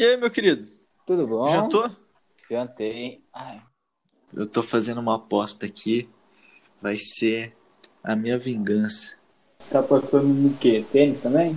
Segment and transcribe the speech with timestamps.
[0.00, 0.66] E aí, meu querido?
[1.06, 1.46] Tudo bom?
[1.46, 1.94] Jantou?
[2.50, 3.22] Jantei.
[3.34, 3.60] Ai,
[4.32, 6.08] Eu tô fazendo uma aposta aqui.
[6.80, 7.54] Vai ser
[8.02, 9.16] a minha vingança.
[9.70, 10.82] tá apostando no quê?
[10.90, 11.54] Tênis também?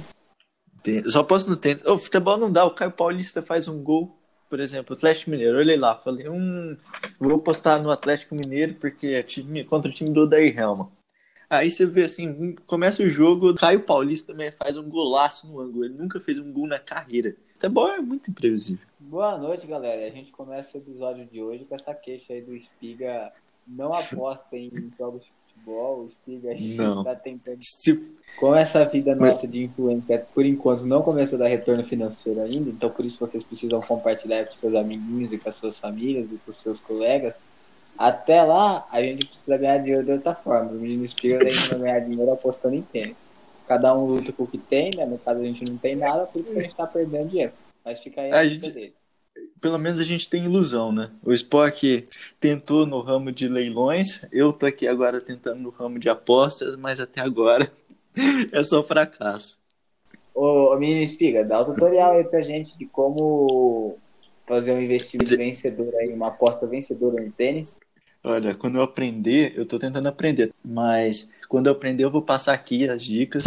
[0.83, 1.85] Tem- Só aposto no tênis.
[1.85, 2.65] O futebol não dá.
[2.65, 4.19] O Caio Paulista faz um gol,
[4.49, 5.57] por exemplo, Atlético Mineiro.
[5.57, 6.75] Olhei lá, falei, hum,
[7.17, 10.91] vou apostar no Atlético Mineiro porque é time, contra o time do Odair Helma.
[11.49, 15.61] Aí você vê assim, começa o jogo, o Caio Paulista também faz um golaço no
[15.61, 15.85] ângulo.
[15.85, 17.37] Ele nunca fez um gol na carreira.
[17.63, 18.85] Futebol é muito imprevisível.
[18.99, 20.05] Boa noite, galera.
[20.05, 23.31] A gente começa o episódio de hoje com essa queixa aí do Espiga.
[23.65, 24.69] Não aposta em
[24.99, 26.01] jogos de futebol.
[26.03, 27.05] O Espiga aí Não.
[27.05, 27.59] tá tentando.
[27.61, 31.85] Se- Com essa vida Mas- nossa de influência, por enquanto não começou a dar retorno
[31.85, 35.79] financeiro ainda, então por isso vocês precisam compartilhar com seus amiguinhos e com as suas
[35.79, 37.39] famílias e com seus colegas.
[37.97, 40.69] Até lá, a gente precisa ganhar dinheiro de outra forma.
[40.69, 43.25] O menino Espiga ainda vai ganhar dinheiro apostando em tênis.
[43.67, 45.05] Cada um luta com o que tem, né?
[45.05, 47.53] No caso a gente não tem nada, por isso que a gente tá perdendo dinheiro.
[47.83, 48.93] Mas fica aí a, A dica gente- dele.
[49.61, 51.09] pelo menos a gente tem ilusão, né?
[51.23, 52.03] O Spock
[52.39, 56.99] tentou no ramo de leilões, eu tô aqui agora tentando no ramo de apostas, mas
[56.99, 57.71] até agora
[58.53, 59.57] é só fracasso.
[60.35, 63.97] Ô, ô menino Espiga, dá o tutorial aí pra gente de como
[64.45, 67.77] fazer um investimento vencedor aí, uma aposta vencedora no tênis.
[68.23, 72.53] Olha, quando eu aprender, eu tô tentando aprender, mas quando eu aprender eu vou passar
[72.53, 73.43] aqui as dicas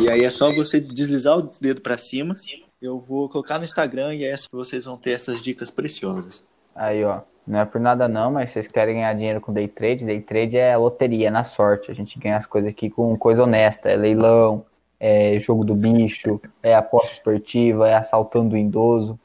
[0.00, 2.34] e aí é só você deslizar o dedo pra cima.
[2.80, 6.44] Eu vou colocar no Instagram e aí vocês vão ter essas dicas preciosas.
[6.74, 7.20] Aí, ó.
[7.46, 10.04] Não é por nada não, mas vocês querem ganhar dinheiro com day trade?
[10.04, 11.90] Day trade é loteria, é na sorte.
[11.90, 13.88] A gente ganha as coisas aqui com coisa honesta.
[13.88, 14.64] É leilão,
[15.00, 19.18] é jogo do bicho, é aposta esportiva, é assaltando o idoso.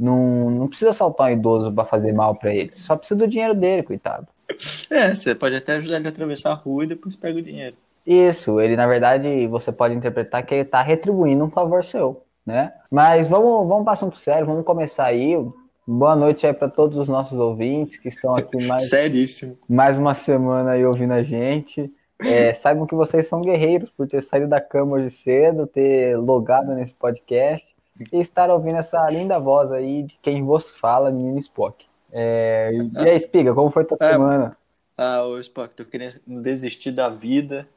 [0.00, 2.72] Não, não precisa assaltar um idoso pra fazer mal pra ele.
[2.74, 4.26] Só precisa do dinheiro dele, coitado.
[4.90, 7.76] É, você pode até ajudar ele a atravessar a rua e depois pega o dinheiro.
[8.06, 12.72] Isso, ele na verdade você pode interpretar que ele tá retribuindo um favor seu, né?
[12.90, 15.36] Mas vamos, vamos para assunto sério, vamos começar aí.
[15.86, 19.58] Boa noite aí para todos os nossos ouvintes que estão aqui mais, Seríssimo.
[19.68, 21.92] mais uma semana aí ouvindo a gente.
[22.22, 26.74] É, saibam que vocês são guerreiros por ter saído da cama hoje cedo, ter logado
[26.74, 27.70] nesse podcast
[28.12, 31.84] estar ouvindo essa linda voz aí de quem vos fala, menino Spock.
[32.12, 34.56] É, e aí, Espiga, como foi tua É, semana?
[34.96, 37.68] Ah, ô Spock, tô querendo desistir da vida.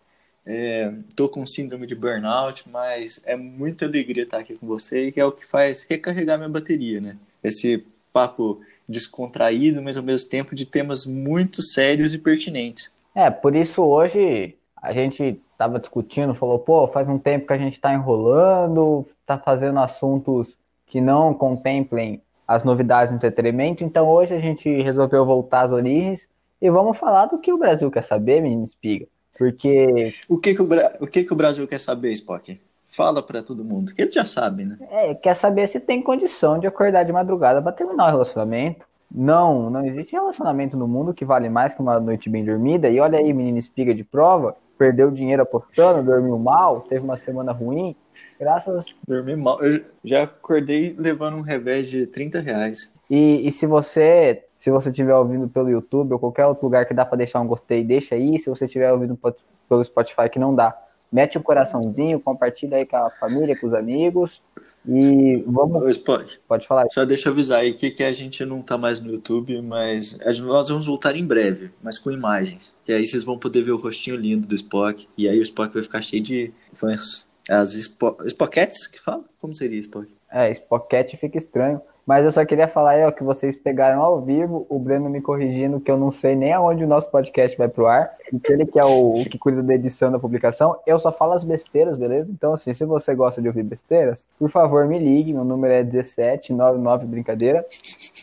[0.46, 5.12] É, tô com síndrome de burnout, mas é muita alegria estar aqui com você e
[5.12, 7.18] que é o que faz recarregar minha bateria, né?
[7.42, 12.92] Esse papo descontraído, mas ao mesmo tempo de temas muito sérios e pertinentes.
[13.16, 17.58] É, por isso hoje a gente tava discutindo, falou, pô, faz um tempo que a
[17.58, 24.34] gente tá enrolando, tá fazendo assuntos que não contemplem as novidades do entretenimento, então hoje
[24.34, 26.28] a gente resolveu voltar às origens
[26.62, 29.08] e vamos falar do que o Brasil quer saber, menino Espiga.
[29.38, 32.60] Porque O que que o, Bra- o, que que o Brasil quer saber, Spock?
[32.88, 34.78] Fala pra todo mundo, que ele já sabe, né?
[34.92, 38.86] é, quer saber se tem condição de acordar de madrugada para terminar o relacionamento.
[39.12, 42.90] Não, não existe relacionamento no mundo que vale mais que uma noite bem dormida.
[42.90, 47.52] E olha aí, menina espiga de prova, perdeu dinheiro apostando, dormiu mal, teve uma semana
[47.52, 47.96] ruim.
[48.44, 48.86] Graças.
[49.08, 49.64] Dormi mal.
[49.64, 52.92] Eu já acordei levando um revés de 30 reais.
[53.10, 56.94] E, e se você se você estiver ouvindo pelo YouTube ou qualquer outro lugar que
[56.94, 58.40] dá para deixar um gostei, deixa aí.
[58.40, 59.20] Se você estiver ouvindo
[59.68, 60.74] pelo Spotify que não dá,
[61.12, 64.40] mete um coraçãozinho, compartilha aí com a família, com os amigos.
[64.88, 65.90] E vamos.
[65.98, 66.86] Spock, Pode falar.
[66.92, 70.18] Só deixa eu avisar aí que, que a gente não tá mais no YouTube, mas
[70.42, 72.76] nós vamos voltar em breve, mas com imagens.
[72.84, 75.08] Que aí vocês vão poder ver o rostinho lindo do Spock.
[75.18, 77.32] E aí o Spock vai ficar cheio de fãs.
[77.50, 79.24] As Spo Spockettes que fala?
[79.40, 80.08] Como seria Spock?
[80.32, 81.82] É, Spocket fica estranho.
[82.06, 85.22] Mas eu só queria falar aí, ó, que vocês pegaram ao vivo o Breno me
[85.22, 88.12] corrigindo que eu não sei nem aonde o nosso podcast vai pro ar.
[88.32, 90.78] E que ele que é o, o que cuida da edição da publicação.
[90.86, 92.30] Eu só falo as besteiras, beleza?
[92.30, 95.34] Então, assim, se você gosta de ouvir besteiras, por favor, me ligue.
[95.34, 97.66] Meu número é 1799, brincadeira.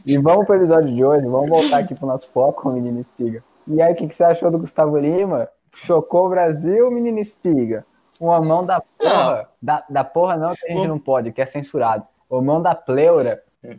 [0.07, 1.27] E vamos pro episódio de hoje.
[1.27, 3.43] Vamos voltar aqui pro nosso foco, menino Espiga.
[3.67, 5.49] E aí, o que, que você achou do Gustavo Lima?
[5.73, 7.87] Chocou o Brasil, menino Espiga?
[8.21, 9.49] Uma mão da porra.
[9.61, 12.05] Da, da porra não, que a gente não pode, que é censurado.
[12.29, 13.43] Uma mão da pleura.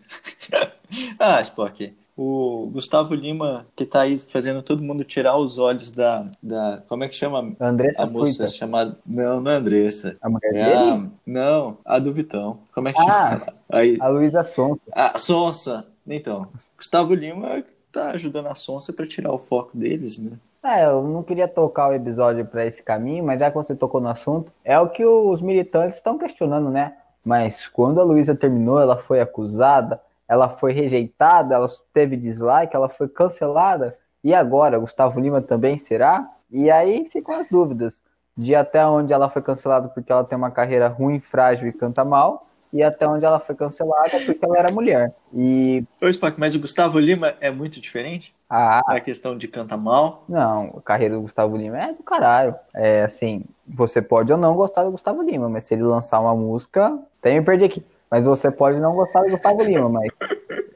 [1.19, 1.95] Ah, Spock.
[2.17, 6.25] O Gustavo Lima, que tá aí fazendo todo mundo tirar os olhos da.
[6.43, 8.97] da como é que chama Andressa a moça Suíta, chamada.
[9.05, 10.17] Não, não é Andressa.
[10.21, 11.05] a mulher É a...
[11.25, 12.59] Não, a do Vitão.
[12.73, 13.29] Como é que Ah.
[13.29, 13.53] chama?
[13.69, 14.81] Aí, A Luísa Sonsa.
[14.91, 15.87] A Sonsa.
[16.05, 16.47] Então,
[16.77, 20.31] Gustavo Lima tá ajudando a Sonsa pra tirar o foco deles, né?
[20.63, 23.99] É, eu não queria tocar o episódio para esse caminho, mas já que você tocou
[23.99, 26.93] no assunto, é o que os militantes estão questionando, né?
[27.25, 32.89] Mas quando a Luísa terminou, ela foi acusada, ela foi rejeitada, ela teve dislike, ela
[32.89, 33.97] foi cancelada.
[34.23, 36.29] E agora, Gustavo Lima também será?
[36.51, 37.99] E aí ficam as dúvidas
[38.37, 42.05] de até onde ela foi cancelada porque ela tem uma carreira ruim, frágil e canta
[42.05, 45.13] mal, e até onde ela foi cancelada porque ela era mulher.
[45.33, 48.33] E Ô, Spock, mas o Gustavo Lima é muito diferente?
[48.51, 50.23] A, A questão de cantar mal?
[50.27, 52.53] Não, a carreira do Gustavo Lima é do caralho.
[52.73, 56.35] É assim, você pode ou não gostar do Gustavo Lima, mas se ele lançar uma
[56.35, 57.83] música, até me perdi aqui.
[58.09, 60.11] Mas você pode não gostar do Gustavo Lima, mas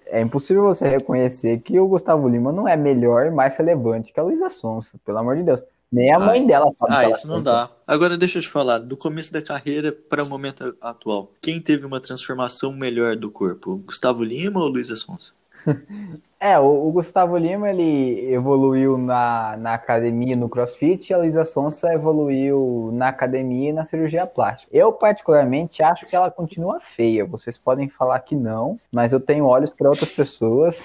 [0.08, 4.20] é impossível você reconhecer que o Gustavo Lima não é melhor e mais relevante que
[4.20, 5.62] a Luísa Sonsa, pelo amor de Deus.
[5.92, 7.52] Nem a Ah, mãe dela sabe Ah, isso não canta.
[7.52, 7.70] dá.
[7.86, 11.86] Agora deixa eu te falar, do começo da carreira para o momento atual, quem teve
[11.86, 13.78] uma transformação melhor do corpo?
[13.86, 15.34] Gustavo Lima ou Luísa Sonsa?
[16.46, 21.44] É, o, o Gustavo Lima ele evoluiu na, na academia no crossfit e a Luísa
[21.44, 24.70] Sonsa evoluiu na academia e na cirurgia plástica.
[24.72, 27.26] Eu, particularmente, acho que ela continua feia.
[27.26, 30.80] Vocês podem falar que não, mas eu tenho olhos para outras pessoas.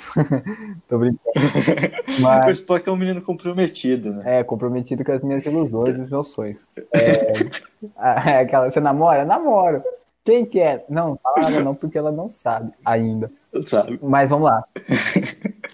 [0.88, 1.20] Tô brincando.
[1.28, 4.40] O Mas Spock é um menino comprometido, né?
[4.40, 6.64] é comprometido com as minhas ilusões e os meus sonhos.
[7.98, 9.24] É, é aquela, você namora?
[9.24, 9.82] Namoro.
[10.24, 10.84] Quem que é?
[10.88, 13.32] Não, fala não, porque ela não sabe ainda.
[13.64, 13.98] Sabe?
[14.02, 14.64] Mas vamos lá.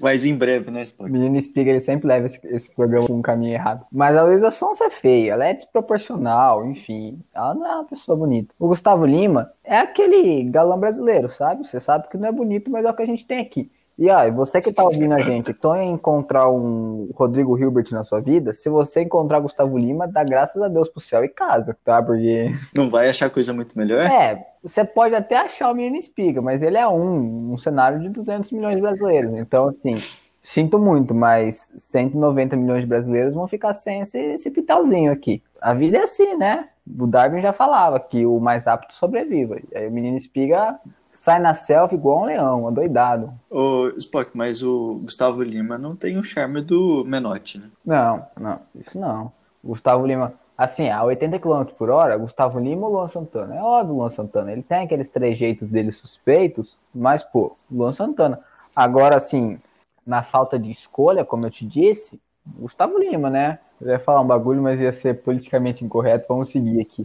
[0.06, 1.11] Mas em breve, né, Spock?
[1.11, 3.85] menino Espiga, ele sempre leva esse, esse programa um caminho errado.
[3.91, 7.19] Mas a Luísa Sonsa é feia, ela é desproporcional, enfim.
[7.35, 8.55] Ela não é uma pessoa bonita.
[8.56, 11.67] O Gustavo Lima é aquele galã brasileiro, sabe?
[11.67, 13.69] Você sabe que não é bonito, mas é o que a gente tem aqui.
[13.99, 18.05] E ó, você que tá ouvindo a gente, sonha em encontrar um Rodrigo Hilbert na
[18.05, 21.77] sua vida, se você encontrar Gustavo Lima, dá graças a Deus pro céu e casa,
[21.83, 22.03] tá?
[22.03, 24.01] Porque Não vai achar coisa muito melhor?
[24.03, 28.11] é, você pode até achar o menino espiga, mas ele é um, um cenário de
[28.11, 29.33] 200 milhões de brasileiros.
[29.35, 29.95] Então, assim,
[30.43, 35.43] sinto muito, mas 190 milhões de brasileiros vão ficar sem esse, esse pitalzinho aqui.
[35.61, 36.69] A vida é assim, né?
[36.99, 39.57] O Darwin já falava que o mais apto sobreviva.
[39.73, 40.79] E aí o menino espiga
[41.26, 43.32] sai na selfie igual um leão, adoidado.
[43.50, 47.69] Ô, Spock, mas o Gustavo Lima não tem o charme do Menotti, né?
[47.84, 49.32] Não, não, isso não.
[49.62, 53.56] Gustavo Lima, assim, a 80 km por hora, Gustavo Lima ou Luan Santana?
[53.56, 54.52] É óbvio o Luan Santana.
[54.52, 58.38] Ele tem aqueles trejeitos dele suspeitos, mas, pô, Luan Santana.
[58.76, 59.58] Agora, assim,
[60.06, 63.58] na falta de escolha, como eu te disse, Gustavo Lima, né?
[63.81, 66.26] Eu ia falar um bagulho, mas ia ser politicamente incorreto.
[66.28, 67.05] Vamos seguir aqui.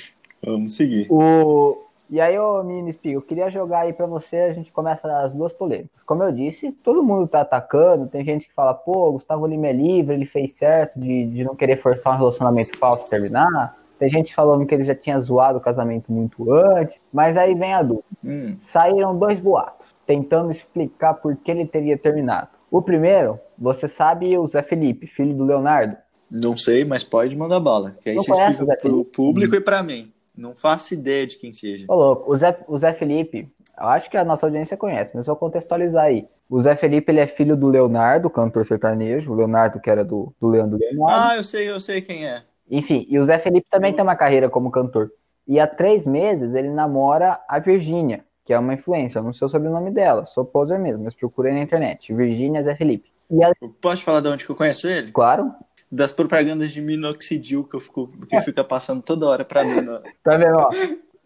[0.42, 1.06] Vamos seguir.
[1.10, 1.87] O...
[2.10, 5.32] E aí, ô menino Espiga, eu queria jogar aí pra você, a gente começa as
[5.32, 6.02] duas polêmicas.
[6.04, 9.72] Como eu disse, todo mundo tá atacando, tem gente que fala, pô, Gustavo Lima é
[9.72, 13.76] livre, ele fez certo de, de não querer forçar um relacionamento falso terminar.
[13.98, 16.98] Tem gente falando que ele já tinha zoado o casamento muito antes.
[17.12, 18.06] Mas aí vem a dúvida.
[18.24, 22.48] Hum, Saíram dois boatos, tentando explicar por que ele teria terminado.
[22.70, 25.96] O primeiro, você sabe o Zé Felipe, filho do Leonardo?
[26.30, 27.96] não sei, mas pode mandar bala.
[28.02, 30.12] Que aí Não você conhece explica pro público e pra mim.
[30.38, 31.84] Não faço ideia de quem seja.
[31.88, 35.26] Ô, louco, o Zé, o Zé Felipe, eu acho que a nossa audiência conhece, mas
[35.26, 36.28] eu vou contextualizar aí.
[36.48, 40.32] O Zé Felipe, ele é filho do Leonardo, cantor sertanejo, o Leonardo que era do,
[40.40, 41.30] do Leandro Leonardo.
[41.30, 42.42] Ah, eu sei, eu sei quem é.
[42.70, 45.10] Enfim, e o Zé Felipe também tem uma carreira como cantor.
[45.46, 49.46] E há três meses ele namora a Virgínia, que é uma influencer, eu não sei
[49.46, 53.10] o sobrenome dela, sou poser mesmo, mas procurei na internet, Virgínia Zé Felipe.
[53.30, 55.10] E ela, Pode falar de onde que eu conheço ele?
[55.10, 55.52] claro,
[55.90, 59.80] Das propagandas de minoxidil que eu fico, que fica passando toda hora pra mim.
[59.80, 60.68] no- tá vendo, ó,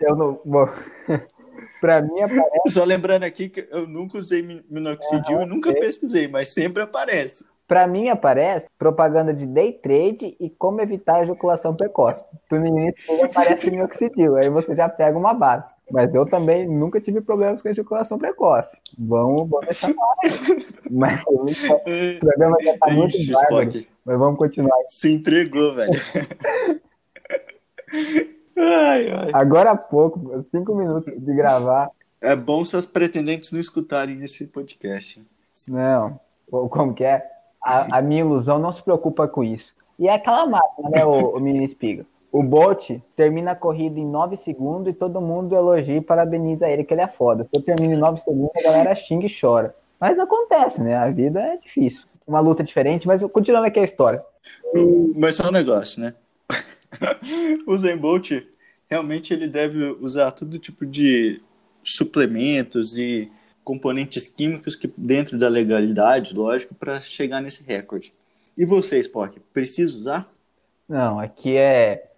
[0.01, 0.69] eu não, bom,
[1.81, 5.81] pra mim aparece Só lembrando aqui que eu nunca usei mi- minoxidil e nunca sei.
[5.81, 7.45] pesquisei, mas sempre aparece.
[7.67, 12.23] Pra mim aparece propaganda de day trade e como evitar a ejaculação precoce.
[12.49, 12.93] Pro menino
[13.25, 15.69] aparece minoxidil, aí você já pega uma base.
[15.91, 18.77] Mas eu também nunca tive problemas com ejaculação precoce.
[18.99, 20.15] Vamos, vamos deixar lá.
[20.91, 23.85] Mas o programa já tá muito bárbaro.
[24.05, 24.77] Mas vamos continuar.
[24.87, 25.93] se entregou, velho.
[28.57, 29.31] ai, ai.
[29.33, 31.91] Agora há pouco, cinco minutos de gravar.
[32.21, 35.25] É bom seus pretendentes não escutarem esse podcast.
[35.69, 36.19] Não,
[36.51, 37.27] ou como que é?
[37.63, 39.75] A, a minha ilusão não se preocupa com isso.
[39.99, 42.05] E é aquela máquina, né, o, o menino espiga?
[42.33, 46.83] O Bolt termina a corrida em 9 segundos e todo mundo elogia e parabeniza ele
[46.83, 47.45] que ele é foda.
[47.45, 49.75] Se eu termino em 9 segundos, a galera xinga e chora.
[50.01, 50.97] Mas acontece, né?
[50.97, 52.05] A vida é difícil.
[52.27, 54.25] Uma luta diferente, mas continuando aqui a história.
[55.15, 56.15] Mas só um negócio, né?
[57.67, 58.31] o Zen Bolt,
[58.89, 61.41] realmente ele deve usar todo tipo de
[61.83, 63.31] suplementos e
[63.65, 68.13] componentes químicos que dentro da legalidade, lógico, para chegar nesse recorde.
[68.57, 70.33] E você, Spock, precisa usar?
[70.89, 72.11] Não, aqui é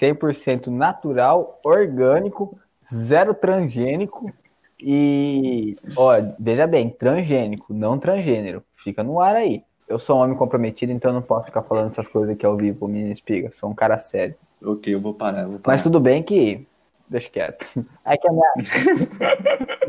[0.00, 2.58] 100% natural, orgânico,
[2.92, 4.32] zero transgênico
[4.80, 8.62] e, ó, veja bem, transgênico, não transgênero.
[8.82, 9.62] Fica no ar aí.
[9.88, 12.56] Eu sou um homem comprometido, então eu não posso ficar falando essas coisas aqui ao
[12.56, 13.52] vivo, menina espiga.
[13.58, 14.34] Sou um cara sério.
[14.62, 15.76] Ok, eu vou parar, eu vou parar.
[15.76, 16.66] Mas tudo bem que.
[17.08, 17.66] Deixa quieto.
[18.04, 18.52] É que a minha.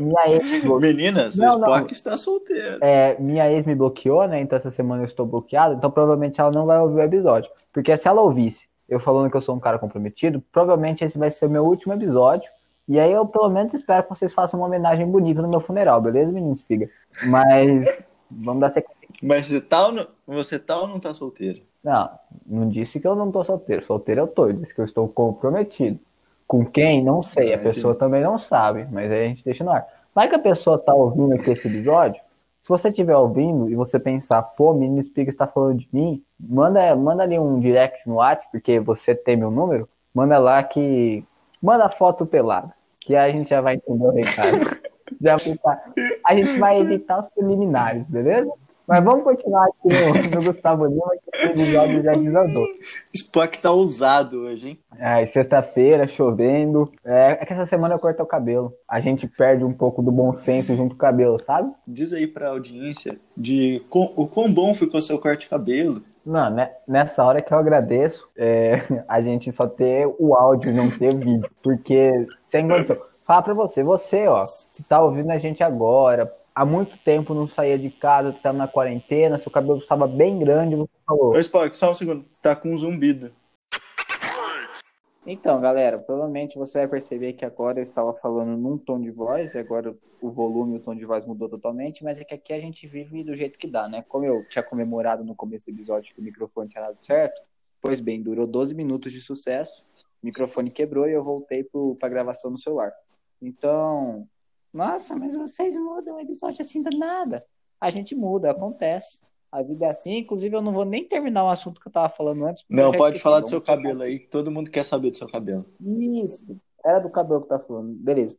[0.00, 1.86] minha ex me Meninas, Não, o Spock não.
[1.86, 2.78] está solteiro.
[2.80, 4.40] é, minha ex me bloqueou, né?
[4.40, 7.50] Então essa semana eu estou bloqueado, então provavelmente ela não vai ouvir o episódio.
[7.72, 11.30] Porque se ela ouvisse eu falando que eu sou um cara comprometido, provavelmente esse vai
[11.30, 12.50] ser o meu último episódio
[12.88, 16.00] E aí eu pelo menos espero que vocês façam uma homenagem bonita no meu funeral,
[16.00, 16.88] beleza, menino espiga?
[17.26, 17.86] Mas
[18.30, 18.96] vamos dar sequência.
[19.22, 21.60] Mas você tá, ou não, você tá ou não tá solteiro?
[21.84, 22.10] Não,
[22.46, 23.84] não disse que eu não tô solteiro.
[23.84, 25.98] Solteiro eu tô, eu disse que eu estou comprometido.
[26.46, 27.04] Com quem?
[27.04, 27.52] Não sei.
[27.52, 29.86] A pessoa também não sabe, mas aí a gente deixa no ar.
[30.14, 32.20] Vai que a pessoa tá ouvindo aqui esse episódio?
[32.62, 36.94] Se você estiver ouvindo e você pensar, pô, menino Espiga está falando de mim, manda,
[36.96, 39.88] manda ali um direct no WhatsApp, porque você tem meu número.
[40.14, 41.24] Manda lá que.
[41.62, 42.77] Manda foto pelada.
[43.08, 44.78] Que a gente já vai entender o recado.
[45.20, 45.82] já fica-
[46.26, 48.50] A gente vai evitar os preliminares, beleza?
[48.86, 49.88] Mas vamos continuar aqui
[50.30, 52.66] no, no Gustavo Lima, que o episódio já desandou.
[53.14, 54.78] Spock tá ousado hoje, hein?
[54.98, 56.90] Ai, sexta-feira, chovendo.
[57.04, 58.72] É, é que essa semana eu corto o cabelo.
[58.88, 61.70] A gente perde um pouco do bom senso junto com o cabelo, sabe?
[61.86, 66.02] Diz aí pra audiência de com- o quão bom ficou seu corte de cabelo.
[66.28, 70.90] Não, né, nessa hora que eu agradeço é, a gente só ter o áudio não
[70.90, 71.50] ter vídeo.
[71.62, 72.98] Porque, sem condição.
[73.24, 77.48] Fala pra você, você, ó, que tá ouvindo a gente agora, há muito tempo não
[77.48, 81.34] saía de casa, tá na quarentena, seu cabelo estava bem grande, você falou.
[81.34, 82.24] Ô, Spock, só um segundo.
[82.42, 83.32] Tá com um zumbido.
[85.30, 89.54] Então, galera, provavelmente você vai perceber que agora eu estava falando num tom de voz,
[89.54, 92.58] e agora o volume o tom de voz mudou totalmente, mas é que aqui a
[92.58, 94.02] gente vive do jeito que dá, né?
[94.08, 97.42] Como eu tinha comemorado no começo do episódio que o microfone tinha dado certo,
[97.78, 99.84] pois bem, durou 12 minutos de sucesso,
[100.22, 102.90] o microfone quebrou e eu voltei para a gravação no celular.
[103.42, 104.26] Então,
[104.72, 107.44] nossa, mas vocês mudam o episódio assim do nada.
[107.78, 109.20] A gente muda, acontece.
[109.50, 112.08] A vida é assim, inclusive eu não vou nem terminar o assunto que eu tava
[112.08, 112.64] falando antes.
[112.68, 115.64] Não, pode falar do seu cabelo aí, que todo mundo quer saber do seu cabelo.
[115.80, 116.44] isso,
[116.84, 118.36] era do cabelo que tá falando, beleza.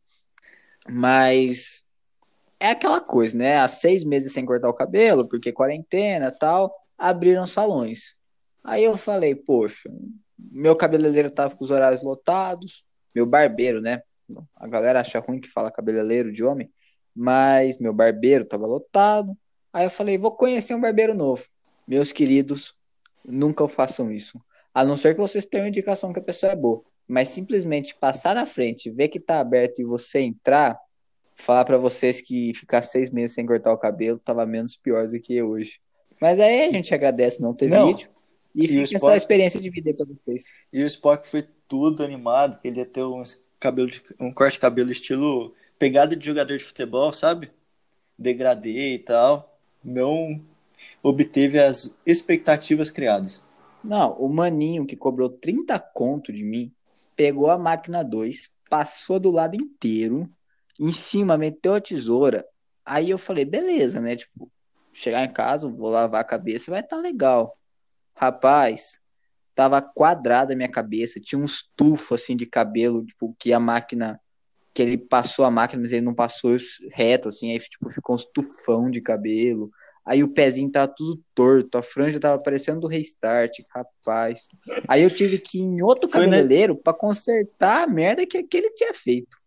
[0.88, 1.84] Mas
[2.60, 3.58] é aquela coisa, né?
[3.58, 8.16] Há seis meses sem cortar o cabelo, porque quarentena e tal, abriram salões.
[8.64, 9.90] Aí eu falei, poxa,
[10.38, 12.84] meu cabeleireiro tava com os horários lotados,
[13.16, 14.04] meu barbeiro, né?
[14.56, 16.72] A galera acha ruim que fala cabeleireiro de homem,
[17.16, 19.36] mas meu barbeiro tava lotado.
[19.74, 21.46] Aí eu falei, vou conhecer um barbeiro novo.
[21.88, 22.74] Meus queridos,
[23.26, 24.40] nunca façam isso.
[24.74, 26.84] A não ser que vocês tenham indicação que a pessoa é boa.
[27.08, 30.80] Mas simplesmente passar na frente, ver que tá aberto e você entrar,
[31.36, 35.20] falar pra vocês que ficar seis meses sem cortar o cabelo tava menos pior do
[35.20, 35.80] que hoje.
[36.22, 37.88] Mas aí a gente agradece não ter Não.
[37.88, 38.10] vídeo.
[38.54, 40.54] E, E fica o essa Spock- experiência de vida pra vocês.
[40.74, 43.24] E o Spock foi tudo animado, que ele ia ter um,
[43.60, 47.52] cabelo de- um corte de cabelo estilo pegada de jogador de futebol, sabe?
[48.18, 49.49] Degradê e tal.
[49.84, 50.42] Não
[51.02, 53.42] obteve as expectativas criadas.
[53.84, 56.72] Não, o maninho que cobrou 30 conto de mim,
[57.16, 60.30] pegou a máquina 2, passou do lado inteiro,
[60.80, 62.46] em cima meteu a tesoura.
[62.86, 64.16] Aí eu falei, beleza, né?
[64.16, 64.52] Tipo,
[64.94, 67.58] chegar em casa, vou lavar a cabeça, vai estar legal.
[68.16, 69.00] Rapaz,
[69.56, 74.20] tava quadrada a minha cabeça, tinha um estufo assim de cabelo, tipo, que a máquina
[74.80, 76.56] que ele passou a máquina, mas ele não passou
[76.94, 79.70] reto assim, aí tipo ficou um estufão de cabelo.
[80.06, 84.48] Aí o pezinho tava tudo torto, a franja tava parecendo do restart, rapaz.
[84.88, 88.94] Aí eu tive que ir em outro cabeleireiro pra consertar a merda que aquele tinha
[88.94, 89.38] feito.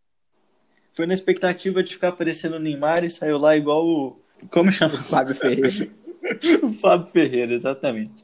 [0.92, 4.20] Foi na expectativa de ficar parecendo o Neymar e saiu lá igual o.
[4.50, 4.98] Como chama?
[4.98, 5.88] Fábio Ferreira.
[6.62, 8.22] o Fábio Ferreira, exatamente.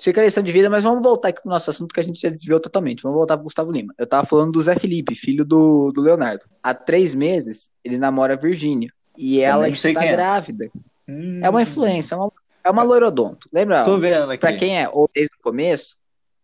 [0.00, 2.20] Fica a lição de vida, mas vamos voltar aqui pro nosso assunto que a gente
[2.20, 3.02] já desviou totalmente.
[3.02, 3.92] Vamos voltar pro Gustavo Lima.
[3.98, 6.46] Eu tava falando do Zé Felipe, filho do, do Leonardo.
[6.62, 8.90] Há três meses, ele namora a Virgínia.
[9.16, 10.12] E ela está é.
[10.12, 10.70] grávida.
[11.06, 12.32] Hum, É uma influência, é uma,
[12.64, 13.48] é uma loirodonto.
[13.52, 13.84] Lembra?
[13.84, 14.40] Tô vendo aqui.
[14.40, 15.96] Pra quem é ou desde o começo,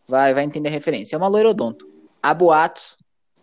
[0.06, 1.16] vai, vai entender a referência.
[1.16, 1.88] É uma loirodonto.
[2.22, 2.96] Há boatos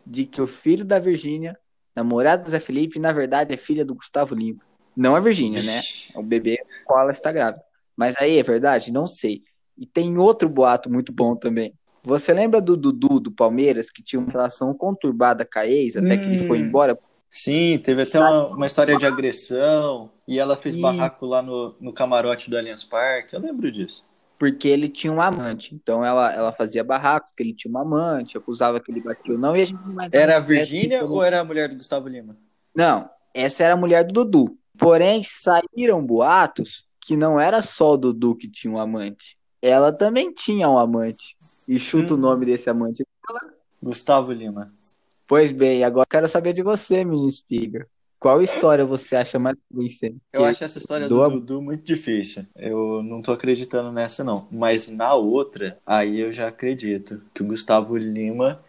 [0.05, 1.57] de que o filho da Virgínia,
[1.95, 4.61] namorado do Zé Felipe, na verdade é filha do Gustavo Lima.
[4.95, 5.81] Não a Virgínia, né?
[6.13, 7.63] É o bebê com o qual ela está grávida.
[7.97, 8.91] Mas aí é verdade?
[8.91, 9.41] Não sei.
[9.77, 11.73] E tem outro boato muito bom também.
[12.03, 16.17] Você lembra do Dudu do Palmeiras, que tinha uma relação conturbada com a ex, até
[16.17, 16.61] que ele foi Hum.
[16.65, 16.99] embora?
[17.31, 21.75] Sim, teve até uma, uma história de agressão e ela fez E- barraco lá no,
[21.79, 23.33] no camarote do Allianz Parque.
[23.35, 24.05] Eu lembro disso.
[24.37, 25.73] Porque ele tinha uma amante.
[25.73, 29.39] Então ela, ela fazia barraco, porque ele tinha uma amante, acusava que ele batia ou
[29.39, 32.35] não, e a gente não Era a Virgínia ou era a mulher do Gustavo Lima?
[32.75, 34.57] Não, essa era a mulher do Dudu.
[34.77, 39.37] Porém, saíram boatos que não era só o Dudu que tinha um amante.
[39.63, 41.37] Ela também tinha um amante.
[41.67, 42.17] E chuta Hum.
[42.17, 43.05] o nome desse amante.
[43.81, 44.73] Gustavo Lima.
[45.25, 47.87] Pois bem, agora quero saber de você, menino Espiga.
[48.19, 50.17] Qual história você acha mais convincente?
[50.31, 52.45] Eu acho essa história do Doa- Dudu muito difícil.
[52.55, 54.47] Eu não tô acreditando nessa, não.
[54.51, 58.61] Mas na outra, aí eu já acredito que o Gustavo Lima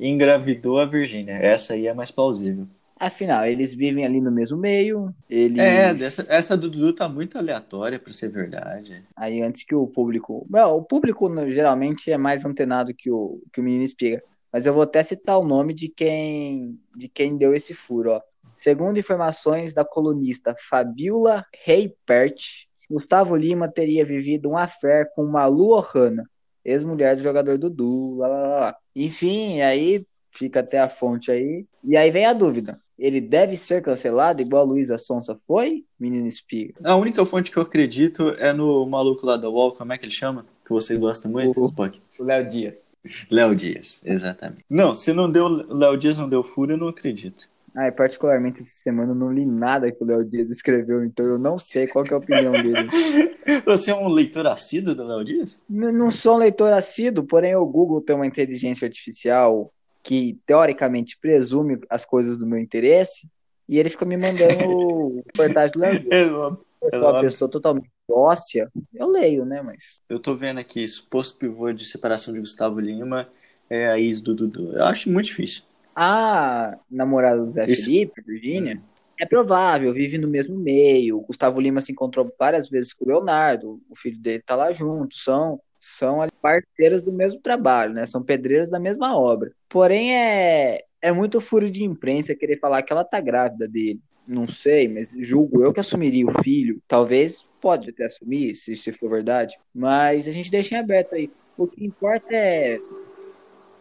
[0.00, 1.34] engravidou a Virgínia.
[1.34, 2.66] Essa aí é mais plausível.
[3.02, 5.12] Afinal, eles vivem ali no mesmo meio.
[5.28, 5.58] Eles...
[5.58, 9.02] É, dessa, essa do Dudu tá muito aleatória, pra ser verdade.
[9.16, 10.46] Aí antes que o público.
[10.48, 14.22] O público né, geralmente é mais antenado que o, que o menino espiga.
[14.52, 18.12] mas eu vou até citar o nome de quem, de quem deu esse furo.
[18.12, 18.20] Ó.
[18.56, 26.22] Segundo informações da colunista Fabiola Reipert, Gustavo Lima teria vivido um affair com Malu Ohana,
[26.64, 28.76] ex-mulher do jogador Dudu, lá, lá, lá.
[28.94, 31.66] Enfim, aí fica até a fonte aí.
[31.84, 32.78] E aí vem a dúvida.
[33.02, 36.74] Ele deve ser cancelado igual a Luísa Sonsa foi, menino espiga?
[36.84, 40.04] A única fonte que eu acredito é no maluco lá da UOL, como é que
[40.04, 40.46] ele chama?
[40.64, 42.00] Que você gosta muito, O- Spock.
[42.20, 42.88] O Léo Dias.
[43.28, 44.64] Léo Dias, exatamente.
[44.70, 47.50] Não, se não deu Léo Dias, não deu furo, eu não acredito.
[47.74, 51.26] Ah, e particularmente essa semana eu não li nada que o Léo Dias escreveu, então
[51.26, 52.88] eu não sei qual é a opinião dele.
[53.66, 55.58] Você é um leitor assíduo do Léo Dias?
[55.68, 61.78] Não sou um leitor assíduo, porém o Google tem uma inteligência artificial que teoricamente presume
[61.88, 63.28] as coisas do meu interesse
[63.68, 66.06] e ele fica me mandando reportagem.
[66.10, 66.64] É, óbvio.
[66.82, 70.00] Eu É sou uma pessoa totalmente óssea, eu leio, né, mas...
[70.08, 73.28] Eu tô vendo aqui, suposto pivô de separação de Gustavo Lima
[73.70, 74.72] é a ex do Dudu.
[74.72, 75.62] Eu acho muito difícil.
[75.94, 77.84] A namorada do Zé Isso.
[77.84, 78.82] Felipe, Virgínia,
[79.18, 81.18] é provável, vive no mesmo meio.
[81.18, 84.72] O Gustavo Lima se encontrou várias vezes com o Leonardo, o filho dele tá lá
[84.72, 88.06] junto, são, são parceiras do mesmo trabalho, né?
[88.06, 89.52] São pedreiras da mesma obra.
[89.68, 94.00] Porém, é, é muito furo de imprensa querer falar que ela tá grávida dele.
[94.24, 96.80] Não sei, mas julgo eu que assumiria o filho.
[96.86, 99.58] Talvez pode até assumir, se, se for verdade.
[99.74, 101.28] Mas a gente deixa em aberto aí.
[101.58, 102.78] O que importa é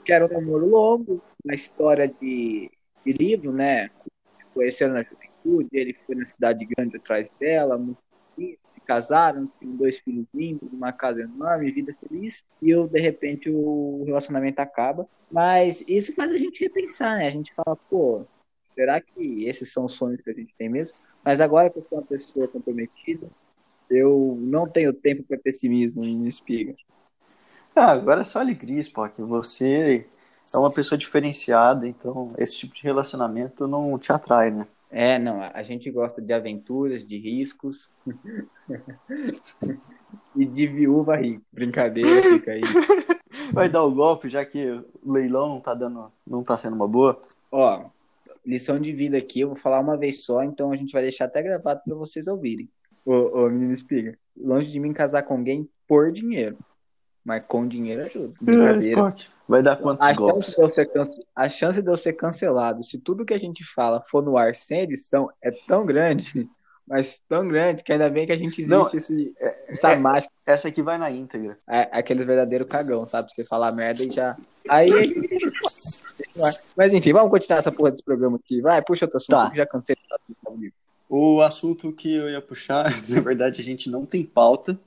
[0.03, 2.71] que era um namoro longo, uma história de,
[3.05, 3.91] de livro, né?
[4.55, 7.99] Conheceram na juventude, ele foi na cidade grande atrás dela, muito
[8.85, 14.03] casaram, tinham dois filhos lindos, uma casa enorme, vida feliz, e eu, de repente o
[14.05, 15.07] relacionamento acaba.
[15.31, 17.27] Mas isso faz a gente repensar, né?
[17.27, 18.25] A gente fala, pô,
[18.75, 20.97] será que esses são os sonhos que a gente tem mesmo?
[21.23, 23.29] Mas agora que eu sou uma pessoa comprometida,
[23.89, 26.75] eu não tenho tempo para pessimismo me espiga.
[27.75, 29.21] Ah, agora é só alegria, Spock.
[29.21, 30.05] Você
[30.53, 34.67] é uma pessoa diferenciada, então esse tipo de relacionamento não te atrai, né?
[34.91, 37.89] É, não, a gente gosta de aventuras, de riscos
[40.35, 41.41] e de viúva rica.
[41.51, 42.61] Brincadeira, fica aí.
[43.53, 44.69] Vai dar o golpe, já que
[45.01, 47.21] o leilão não tá dando, não tá sendo uma boa.
[47.49, 47.85] Ó,
[48.45, 51.25] lição de vida aqui, eu vou falar uma vez só, então a gente vai deixar
[51.25, 52.69] até gravado para vocês ouvirem.
[53.05, 56.57] Ô, ô, menino espiga, longe de mim casar com alguém por dinheiro,
[57.23, 58.33] mas com dinheiro ajuda.
[58.41, 58.99] Brincadeira.
[58.99, 59.25] Spock.
[59.51, 62.83] Vai dar quantos A chance, de eu ser cance- a chance de eu ser cancelado,
[62.85, 66.49] se tudo que a gente fala for no ar sem edição, é tão grande,
[66.87, 69.33] mas tão grande, que ainda bem que a gente existe Não, esse,
[69.67, 71.57] essa é- mágica, Essa aqui vai na íntegra.
[71.69, 73.27] é, aquele verdadeiro cagão, sabe?
[73.35, 74.37] Você falar merda e já.
[74.69, 74.89] Aí.
[76.77, 78.61] Mas enfim, vamos continuar essa porra desse programa aqui.
[78.61, 79.49] Vai, puxa outro assunto, Tá.
[79.51, 80.73] que já cansei de.
[81.09, 84.79] O assunto que eu ia puxar, na verdade, a gente não tem pauta.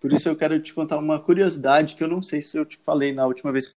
[0.00, 2.78] Por isso eu quero te contar uma curiosidade que eu não sei se eu te
[2.78, 3.74] falei na última vez.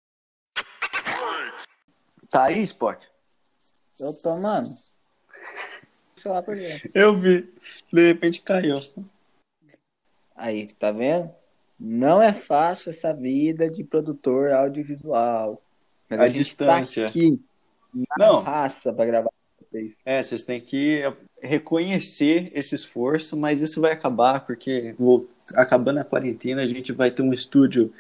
[2.31, 3.05] Tá aí, Spock?
[3.99, 4.67] Eu tô, mano.
[6.15, 6.91] Deixa lá pra ver.
[6.95, 7.51] Eu vi.
[7.93, 8.79] De repente caiu.
[10.37, 11.31] Aí, tá vendo?
[11.81, 15.61] Não é fácil essa vida de produtor audiovisual.
[16.09, 17.05] Mas A a, gente distância.
[17.05, 17.41] tá aqui,
[18.19, 19.97] Não, raça pra gravar com vocês.
[20.05, 21.03] é, vocês têm que
[21.43, 27.11] reconhecer esse esforço, mas isso vai acabar, porque vou- acabando a quarentena, a gente vai
[27.11, 27.93] ter um estúdio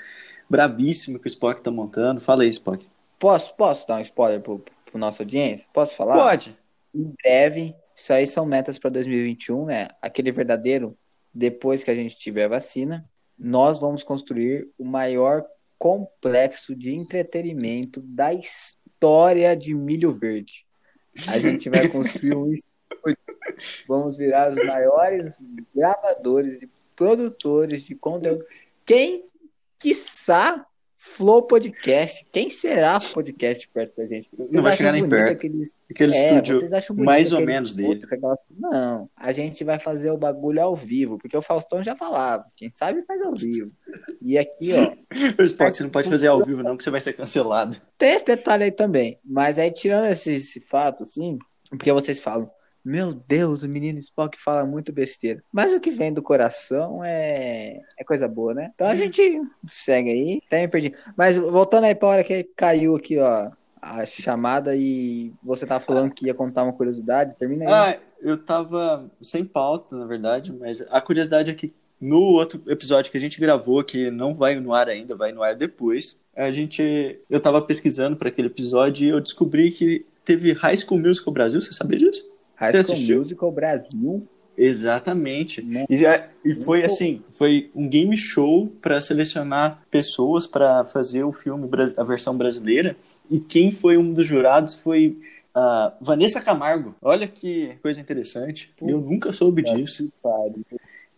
[0.48, 2.20] brabíssimo que o Spock tá montando.
[2.20, 2.86] Fala aí, Spock.
[3.20, 5.68] Posso, posso dar um spoiler pro, pro nossa audiência?
[5.74, 6.16] Posso falar?
[6.16, 6.58] Pode.
[6.94, 9.88] Em breve, isso aí são metas para 2021, né?
[10.00, 10.96] Aquele verdadeiro,
[11.32, 13.06] depois que a gente tiver a vacina,
[13.38, 15.44] nós vamos construir o maior
[15.78, 20.66] complexo de entretenimento da história de Milho Verde.
[21.28, 23.18] A gente vai construir um estúdio.
[23.86, 25.44] Vamos virar os maiores
[25.76, 28.46] gravadores e produtores de conteúdo.
[28.86, 29.26] Quem,
[29.78, 30.66] quiçá,
[31.02, 32.26] Flow Podcast.
[32.30, 34.28] Quem será podcast perto da gente?
[34.36, 35.32] Vocês Não vai chegar nem perto.
[35.32, 36.60] aqueles Aquele é, estúdio
[36.96, 38.02] mais ou menos dele.
[38.04, 42.44] aquelas- Não, a gente vai fazer o bagulho ao vivo, porque o Faustão já falava,
[42.54, 43.70] quem sabe faz ao vivo.
[44.20, 44.92] E aqui, ó,
[45.42, 47.80] Spock, você não pode fazer ao vivo, não, que você vai ser cancelado.
[47.96, 49.18] tem esse detalhe aí também.
[49.24, 51.38] Mas aí, tirando esse, esse fato, assim,
[51.70, 52.50] porque vocês falam,
[52.84, 55.42] meu Deus, o menino Spock fala muito besteira.
[55.52, 58.70] Mas o que vem do coração é, é coisa boa, né?
[58.74, 60.42] Então a gente segue aí.
[60.46, 60.94] Até me perdi.
[61.16, 66.12] Mas voltando aí pra hora que caiu aqui, ó, a chamada e você tava falando
[66.12, 67.72] que ia contar uma curiosidade, termina aí.
[67.72, 73.10] Ah, eu tava sem pauta, na verdade, mas a curiosidade é que no outro episódio
[73.10, 76.50] que a gente gravou, que não vai no ar ainda, vai no ar depois, a
[76.50, 77.18] gente.
[77.28, 81.60] Eu tava pesquisando para aquele episódio e eu descobri que teve High School Musical Brasil,
[81.60, 82.24] você sabia disso?
[82.60, 83.18] High School assistiu?
[83.18, 84.28] Musical Brasil.
[84.56, 85.62] Exatamente.
[85.62, 85.86] Né?
[85.88, 86.04] E,
[86.44, 92.04] e foi assim, foi um game show para selecionar pessoas para fazer o filme, a
[92.04, 92.94] versão brasileira.
[93.30, 95.18] E quem foi um dos jurados foi
[95.54, 96.94] a Vanessa Camargo.
[97.00, 98.72] Olha que coisa interessante.
[98.82, 100.12] Eu nunca soube disso.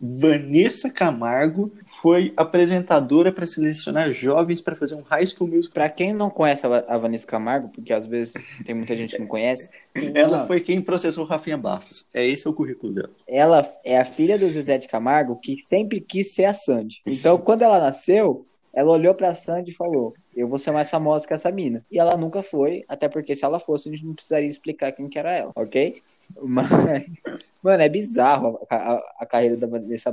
[0.05, 5.73] Vanessa Camargo foi apresentadora para selecionar jovens para fazer um High School Musical.
[5.73, 8.33] Pra quem não conhece a Va- a Vanessa Camargo, porque às vezes
[8.65, 9.71] tem muita gente que não conhece,
[10.13, 12.05] Ela foi quem processou Rafinha Bastos.
[12.13, 13.09] É esse o currículo dela.
[13.27, 17.01] ela é a filha do Zezé de Camargo que sempre quis ser a Sandy.
[17.05, 21.27] Então, quando ela nasceu, ela olhou pra Sandy e falou: Eu vou ser mais famosa
[21.27, 21.85] que essa mina.
[21.91, 25.07] E ela nunca foi, até porque se ela fosse, a gente não precisaria explicar quem
[25.07, 25.93] que era ela, ok?
[26.41, 26.67] Mas,
[27.61, 30.11] mano, é bizarro a, a- a carreira da Vanessa.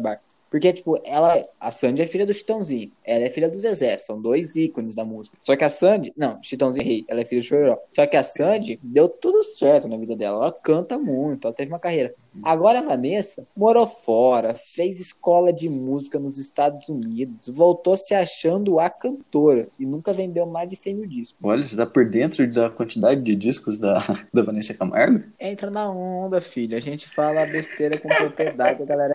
[0.50, 4.20] Porque, tipo, ela, a Sandy é filha do Chitãozinho, ela é filha do Zezé, são
[4.20, 5.38] dois ícones da música.
[5.42, 7.78] Só que a Sandy, não, Chitãozinho rei, ela é filha do Chororó.
[7.94, 11.70] Só que a Sandy deu tudo certo na vida dela, ela canta muito, ela teve
[11.70, 12.12] uma carreira.
[12.42, 18.80] Agora a Vanessa morou fora, fez escola de música nos Estados Unidos, voltou se achando
[18.80, 21.38] a cantora e nunca vendeu mais de 100 mil discos.
[21.42, 23.98] Olha, você tá por dentro da quantidade de discos da,
[24.32, 25.24] da Vanessa Camargo?
[25.38, 26.76] Entra na onda, filho.
[26.76, 29.12] A gente fala besteira com propriedade, a galera.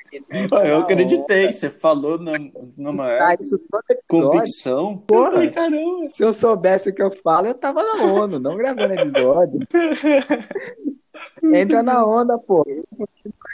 [0.51, 2.33] Ah, eu acreditei, você falou na,
[2.77, 2.93] na onda.
[2.93, 4.05] maior Tá, isso todo episódio.
[4.07, 4.97] convicção.
[4.97, 5.49] Porra.
[5.49, 6.09] Caramba.
[6.09, 9.59] Se eu soubesse o que eu falo, eu tava na ONU, não gravando episódio.
[11.53, 12.65] Entra na onda, pô.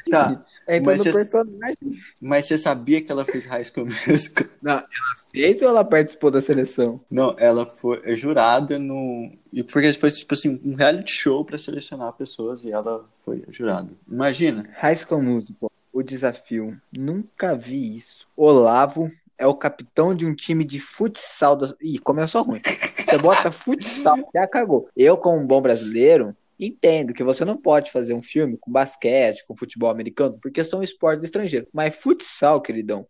[0.10, 1.78] Tá, Entra Mas no você- personagem.
[2.22, 4.48] mas você sabia que ela fez High School Musical?
[5.32, 7.00] Fez ou ela participou da seleção?
[7.10, 9.32] Não, ela foi é jurada no.
[9.52, 13.92] E porque foi tipo assim, um reality show pra selecionar pessoas e ela foi jurada.
[14.10, 14.66] Imagina.
[14.78, 16.78] High School Musical, o desafio.
[16.92, 18.28] Nunca vi isso.
[18.36, 21.56] Olavo é o capitão de um time de futsal.
[21.56, 21.74] Da...
[21.82, 22.62] Ih, começou ruim.
[23.06, 24.88] Você bota futsal, já cagou.
[24.96, 29.44] Eu, como um bom brasileiro, entendo que você não pode fazer um filme com basquete,
[29.48, 31.68] com futebol americano, porque são esportes estrangeiros.
[31.74, 33.08] Mas futsal, queridão.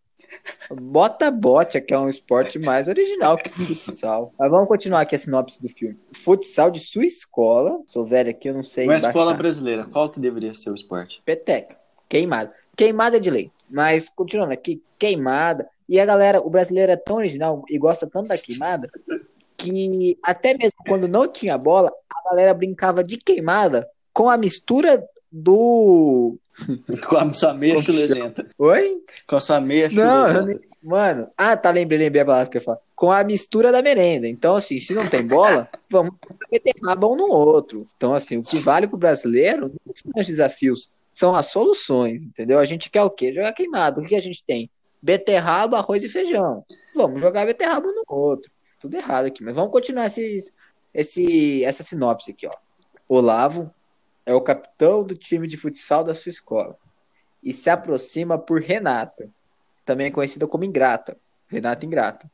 [0.71, 4.33] Bota bote, que é um esporte mais original que futsal.
[4.39, 5.99] Mas vamos continuar aqui a sinopse do filme.
[6.13, 7.77] Futsal de sua escola.
[7.85, 8.85] Sou velho aqui, eu não sei.
[8.85, 9.37] Uma escola baixar.
[9.37, 11.21] brasileira, qual que deveria ser o esporte?
[11.25, 11.75] Peteca.
[12.07, 12.53] Queimada.
[12.77, 13.51] Queimada é de lei.
[13.69, 15.67] Mas, continuando aqui, queimada.
[15.89, 18.89] E a galera, o brasileiro é tão original e gosta tanto da queimada
[19.61, 25.03] que até mesmo quando não tinha bola, a galera brincava de queimada com a mistura
[25.31, 26.37] do.
[27.07, 28.45] Com a sua meia chulesenta.
[28.57, 29.01] Oi?
[29.25, 30.45] Com a sua meia Não, chulesenta.
[30.45, 32.79] nem- Mano, ah, tá, lembrei, lembrei a palavra que eu falar.
[32.95, 34.27] Com a mistura da merenda.
[34.27, 36.13] Então, assim, se não tem bola, vamos
[36.51, 37.87] meter raba um no outro.
[37.95, 42.57] Então, assim, o que vale pro brasileiro não são os desafios, são as soluções, entendeu?
[42.57, 43.31] A gente quer o quê?
[43.31, 44.01] Jogar queimado.
[44.01, 44.69] O que a gente tem?
[44.99, 46.65] Beterraba, arroz e feijão.
[46.95, 48.51] Vamos jogar beterraba um no outro.
[48.81, 50.51] Tudo errado aqui, mas vamos continuar esses,
[50.93, 52.51] esse, essa sinopse aqui, ó.
[53.07, 53.71] Olavo
[54.25, 56.75] é o capitão do time de futsal da sua escola
[57.43, 59.29] e se aproxima por Renata,
[59.85, 61.17] também conhecida como Ingrata.
[61.47, 62.31] Renata Ingrata.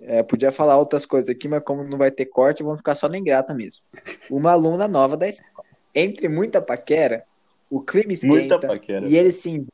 [0.00, 3.08] É, podia falar outras coisas aqui, mas como não vai ter corte, vamos ficar só
[3.08, 3.82] na Ingrata mesmo.
[4.30, 5.66] Uma aluna nova da escola.
[5.94, 7.24] Entre muita paquera,
[7.70, 9.06] o clima esquenta Muita paquera.
[9.06, 9.66] e ele se.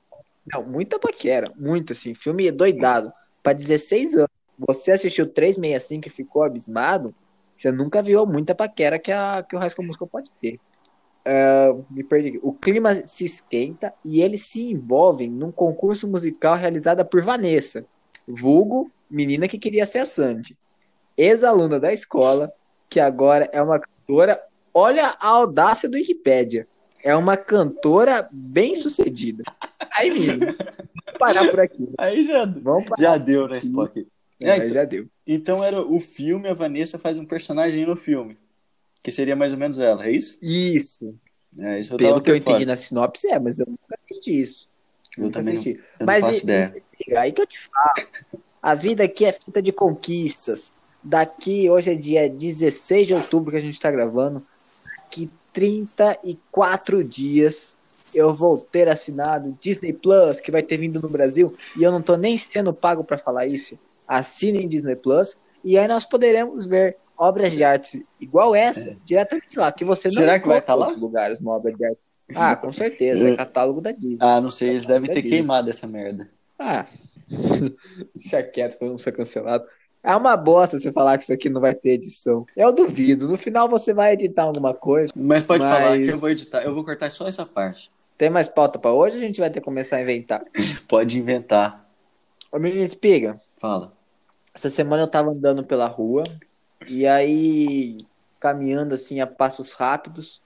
[0.52, 2.14] Não, muita paquera, muito assim.
[2.14, 3.12] Filme doidado.
[3.42, 4.28] Pra 16 anos.
[4.58, 7.14] Você assistiu 365 e ficou abismado,
[7.56, 10.58] você nunca viu muita paquera que, a, que o High School Musical pode ter.
[11.24, 12.38] Ah, me perdi.
[12.42, 17.86] O clima se esquenta e eles se envolvem num concurso musical realizado por Vanessa,
[18.28, 20.56] vulgo menina que queria ser a Sandy,
[21.16, 22.52] ex-aluna da escola,
[22.90, 24.40] que agora é uma cantora.
[24.72, 26.66] Olha a audácia do Wikipédia.
[27.02, 29.44] É uma cantora bem sucedida.
[29.92, 31.88] Aí, menino, vamos parar por aqui.
[31.98, 34.06] Aí já, Vamos já deu na Spock.
[34.44, 35.06] É, então- já deu.
[35.26, 38.36] Então era o filme, a Vanessa faz um personagem no filme.
[39.02, 40.38] Que seria mais ou menos ela, é isso?
[40.42, 41.14] Isso.
[41.58, 42.50] É, isso eu Pelo que eu fora.
[42.56, 44.68] entendi na sinopse, é, mas eu nunca assisti isso.
[45.16, 45.80] Eu nunca também não, assisti.
[46.00, 46.74] eu Mas não faço e- ideia.
[47.18, 48.08] Aí que eu te falo.
[48.62, 50.72] A vida aqui é feita de conquistas.
[51.02, 54.42] Daqui, hoje é dia 16 de outubro que a gente tá gravando.
[55.02, 57.76] Daqui 34 dias
[58.14, 61.54] eu vou ter assinado Disney Plus, que vai ter vindo no Brasil.
[61.78, 63.78] E eu não tô nem sendo pago para falar isso.
[64.06, 65.36] Assinem Disney Plus.
[65.64, 69.70] E aí nós poderemos ver obras de arte igual essa, diretamente lá.
[69.72, 70.18] Que você não É.
[70.18, 70.88] Será que vai encontra tá lá?
[70.92, 71.98] lugares uma obra de arte.
[72.34, 73.28] Ah, com certeza.
[73.30, 74.18] É catálogo da Disney.
[74.20, 75.28] Ah, não sei, eles devem ter Entendi.
[75.28, 76.28] queimado essa merda.
[76.58, 76.86] Ah,
[78.14, 79.64] deixa quieto pra não ser cancelado.
[80.02, 82.44] É uma bosta você falar que isso aqui não vai ter edição.
[82.54, 83.26] Eu duvido.
[83.26, 85.10] No final você vai editar alguma coisa.
[85.16, 86.62] Mas pode Mas- falar que eu vou editar.
[86.62, 87.90] Eu vou cortar só essa parte.
[88.18, 89.16] Tem mais pauta pra hoje?
[89.16, 90.44] A gente vai ter que começar a inventar.
[90.86, 91.88] Pode inventar.
[92.52, 93.92] Ô, menino espiga, Fala.
[94.54, 96.22] Essa semana eu tava andando pela rua
[96.86, 97.98] e aí,
[98.38, 100.40] caminhando assim a passos rápidos,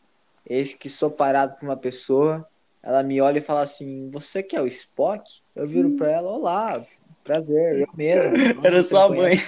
[0.49, 2.49] eis que sou parado por uma pessoa.
[2.83, 5.41] Ela me olha e fala assim: Você que é o Spock?
[5.55, 6.83] Eu viro pra ela: Olá,
[7.25, 8.33] prazer, eu mesmo.
[8.65, 9.35] Era sua mãe.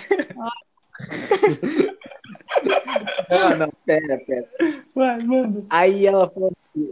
[3.31, 4.47] Não, não, pera, pera.
[4.95, 5.67] Vai, mano.
[5.71, 6.91] Aí ela falou assim,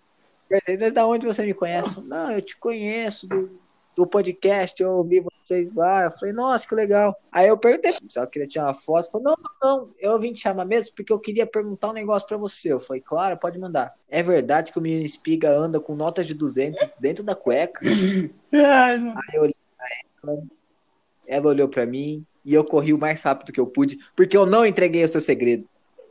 [0.50, 2.00] "Mas da onde você me conhece?
[2.00, 3.60] Não, eu te conheço do,
[3.98, 6.04] do podcast, eu ouvi vocês lá.
[6.04, 7.20] Eu falei, nossa, que legal.
[7.32, 9.10] Aí eu perguntei se ela queria tirar uma foto.
[9.10, 12.26] Falou, não, não, não, eu vim te chamar mesmo porque eu queria perguntar um negócio
[12.28, 12.72] pra você.
[12.72, 13.92] Eu falei, claro, pode mandar.
[14.08, 17.80] É verdade que o menino espiga anda com notas de 200 dentro da cueca?
[18.54, 19.14] Ai, não.
[19.16, 20.42] Aí eu olhei pra ela,
[21.26, 24.46] ela olhou pra mim e eu corri o mais rápido que eu pude, porque eu
[24.46, 25.68] não entreguei o seu segredo.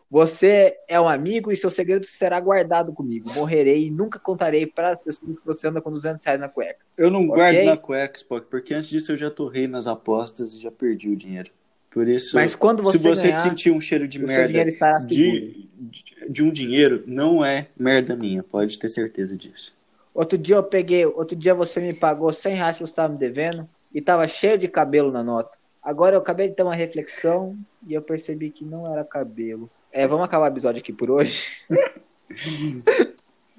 [0.09, 3.29] Você é um amigo e seu segredo será guardado comigo.
[3.35, 6.79] Morrerei e nunca contarei para as pessoas que você anda com 200 reais na cueca.
[6.97, 7.35] Eu não Ok.
[7.35, 11.09] guardo na cueca, Spock, porque antes disso eu já torrei nas apostas e já perdi
[11.09, 11.51] o dinheiro.
[11.91, 14.63] Por isso, Mas quando você se você ganhar, sentir um cheiro de merda
[15.09, 19.75] de, de, de um dinheiro, não é merda minha, pode ter certeza disso.
[20.13, 23.19] Outro dia eu peguei, outro dia você me pagou 100 reais que você estava me
[23.19, 25.57] devendo e tava cheio de cabelo na nota.
[25.81, 29.69] Agora eu acabei de ter uma reflexão e eu percebi que não era cabelo.
[29.97, 31.43] É, vamos acabar o episódio aqui por hoje.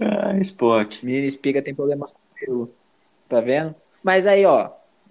[0.01, 1.05] Ah, Spock.
[1.05, 2.73] Menina espiga tem problemas com cabelo.
[3.29, 3.75] Tá vendo?
[4.01, 4.71] Mas aí, ó,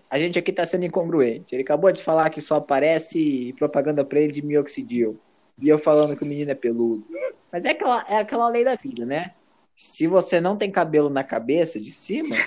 [0.10, 1.54] a gente aqui tá sendo incongruente.
[1.54, 5.20] Ele acabou de falar que só aparece propaganda pra ele de mioxidil.
[5.62, 7.06] E eu falando que o menino é peludo.
[7.52, 9.34] Mas é aquela, é aquela lei da vida, né?
[9.76, 12.38] Se você não tem cabelo na cabeça de cima,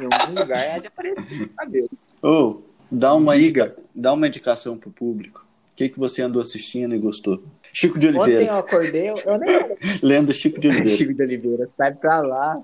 [0.00, 1.90] em algum lugar é de aparecer cabelo.
[2.22, 2.60] Ô,
[2.92, 5.44] dá uma indica- dá uma indicação pro público.
[5.78, 7.40] O que, que você andou assistindo e gostou?
[7.72, 8.52] Chico de Ontem Oliveira.
[8.52, 10.90] eu acordei, eu, nem Lenda Chico de Oliveira.
[10.90, 12.60] Chico de Oliveira, sai pra lá.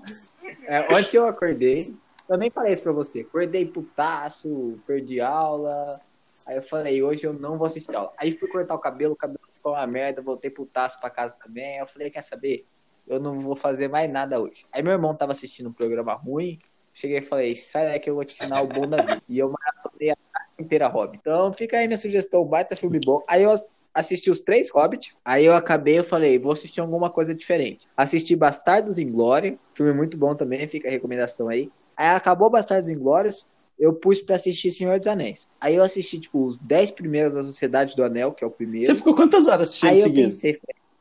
[0.65, 1.95] É, ontem eu acordei,
[2.29, 3.21] eu nem falei isso pra você.
[3.21, 6.01] Acordei putaço, perdi aula.
[6.49, 8.13] Aí eu falei, hoje eu não vou assistir aula.
[8.19, 11.79] Aí fui cortar o cabelo, o cabelo ficou uma merda, voltei putaço pra casa também.
[11.79, 12.67] Eu falei, quer saber?
[13.07, 14.67] Eu não vou fazer mais nada hoje.
[14.73, 16.59] Aí meu irmão tava assistindo um programa ruim.
[16.95, 19.23] Cheguei e falei, sai daqui, eu vou te ensinar o bom da vida.
[19.29, 20.17] E eu maratonei a
[20.59, 21.19] inteira Hobbit.
[21.21, 23.23] Então fica aí minha sugestão, baita filme bom.
[23.27, 23.53] Aí eu
[23.93, 25.15] assisti os três Hobbit.
[25.25, 27.87] Aí eu acabei, eu falei, vou assistir alguma coisa diferente.
[27.97, 31.71] Assisti Bastardos Inglória, filme muito bom também, fica a recomendação aí.
[31.97, 35.49] Aí acabou Bastardos Inglórios, eu pus pra assistir Senhor dos Anéis.
[35.61, 38.87] Aí eu assisti, tipo, os 10 primeiros da Sociedade do Anel, que é o primeiro.
[38.87, 40.27] Você ficou quantas horas assistindo Aí eu seguido?
[40.29, 40.61] pensei,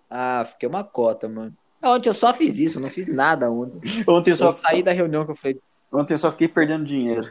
[0.10, 1.56] ah, fiquei uma cota, mano.
[1.84, 3.82] Ontem eu só fiz isso, eu não fiz nada ontem.
[4.08, 5.60] Ontem eu Eu só, saí da reunião que eu falei,
[5.93, 7.27] ontem eu só fiquei perdendo dinheiro.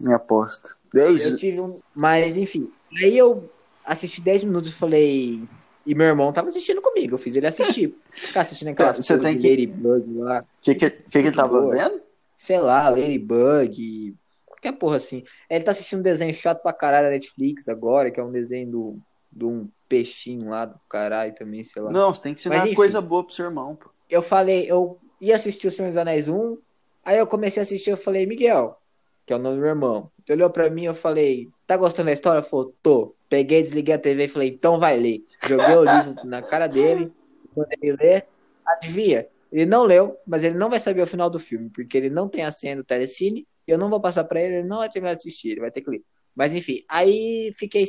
[0.00, 0.74] Minha aposta.
[0.92, 1.24] Dez.
[1.26, 1.78] eu tive um.
[1.94, 2.70] Mas, enfim.
[2.96, 3.48] Aí eu
[3.84, 5.42] assisti 10 minutos e falei.
[5.86, 7.94] E meu irmão tava assistindo comigo, eu fiz ele assistir.
[8.12, 10.40] Ficar assistindo aquelas Você tem que- Ladybug lá.
[10.40, 11.72] O que, que, que, que ele tava Boa.
[11.74, 12.00] vendo?
[12.36, 14.14] Sei lá, Ladybug.
[14.46, 15.24] Qualquer porra assim.
[15.48, 18.70] Ele tá assistindo um desenho chato pra caralho da Netflix agora, que é um desenho
[18.70, 18.98] do,
[19.32, 21.90] de um peixinho lá do caralho também, sei lá.
[21.90, 23.90] Não, você tem que ensinar Mas, coisa boa pro seu irmão, pô.
[24.08, 26.58] eu falei, eu ia assistir o Senhor dos Anéis 1,
[27.04, 28.78] aí eu comecei a assistir, eu falei, Miguel,
[29.26, 30.10] que é o nome do meu irmão.
[30.26, 32.40] Ele olhou pra mim, eu falei, tá gostando da história?
[32.40, 33.14] Ele falou, tô.
[33.28, 35.24] Peguei, desliguei a TV e falei, então vai ler.
[35.46, 37.12] Joguei o livro na cara dele,
[37.56, 38.26] mandei ele ler.
[38.66, 39.26] Adivinha?
[39.52, 42.28] Ele não leu, mas ele não vai saber o final do filme, porque ele não
[42.28, 45.14] tem a senha do Telecine, eu não vou passar pra ele, ele não vai terminar
[45.14, 46.02] de assistir, ele vai ter que ler.
[46.34, 47.84] Mas enfim, aí fiquei,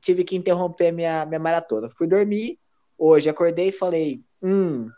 [0.00, 1.88] tive que interromper minha, minha maratona.
[1.88, 2.58] Fui dormir,
[2.98, 4.90] hoje acordei e falei, hum,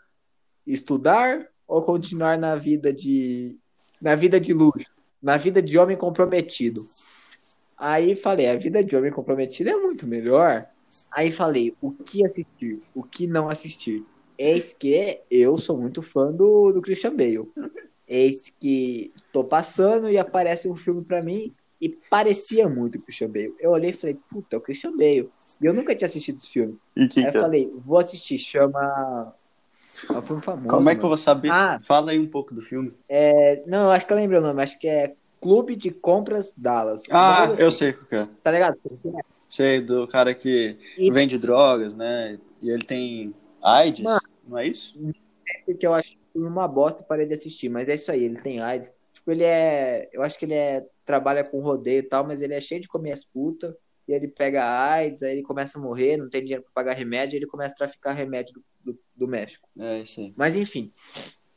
[0.65, 3.57] estudar ou continuar na vida de
[4.01, 4.85] na vida de luxo,
[5.21, 6.83] na vida de homem comprometido.
[7.77, 10.65] Aí falei, a vida de homem comprometido é muito melhor.
[11.11, 14.03] Aí falei, o que assistir, o que não assistir.
[14.37, 17.47] Eis que eu sou muito fã do, do Christian Bale.
[18.07, 23.29] Eis que tô passando e aparece um filme pra mim e parecia muito o Christian
[23.29, 23.53] Bale.
[23.59, 25.29] Eu olhei e falei, puta, é o Christian Bale.
[25.61, 26.77] E eu nunca tinha assistido esse filme.
[26.95, 29.33] E que, Aí eu que- falei, vou assistir, chama.
[30.09, 30.67] É um filme famoso.
[30.67, 31.49] Como é que eu vou saber?
[31.51, 31.79] Ah.
[31.83, 32.93] Fala aí um pouco do filme.
[33.09, 36.53] É, não, eu acho que eu lembrei o nome, acho que é Clube de Compras
[36.55, 37.03] Dallas.
[37.09, 38.27] Ah, Mas, eu assim, sei o que é.
[38.43, 38.77] Tá ligado?
[39.47, 42.37] Sei, do cara que E- vende drogas, né?
[42.61, 43.33] E ele tem
[43.63, 44.19] AIDS, Mano.
[44.47, 44.99] não é isso?
[45.65, 48.23] Porque eu acho que foi uma bosta e parei de assistir, mas é isso aí,
[48.23, 48.91] ele tem AIDS.
[49.13, 50.09] Tipo, ele é.
[50.11, 50.85] Eu acho que ele é.
[51.05, 53.73] Trabalha com rodeio e tal, mas ele é cheio de comer as putas.
[54.07, 57.35] E ele pega AIDS, aí ele começa a morrer, não tem dinheiro pra pagar remédio,
[57.35, 59.67] e ele começa a traficar remédio do, do, do México.
[59.79, 60.33] É isso aí.
[60.35, 60.91] Mas enfim.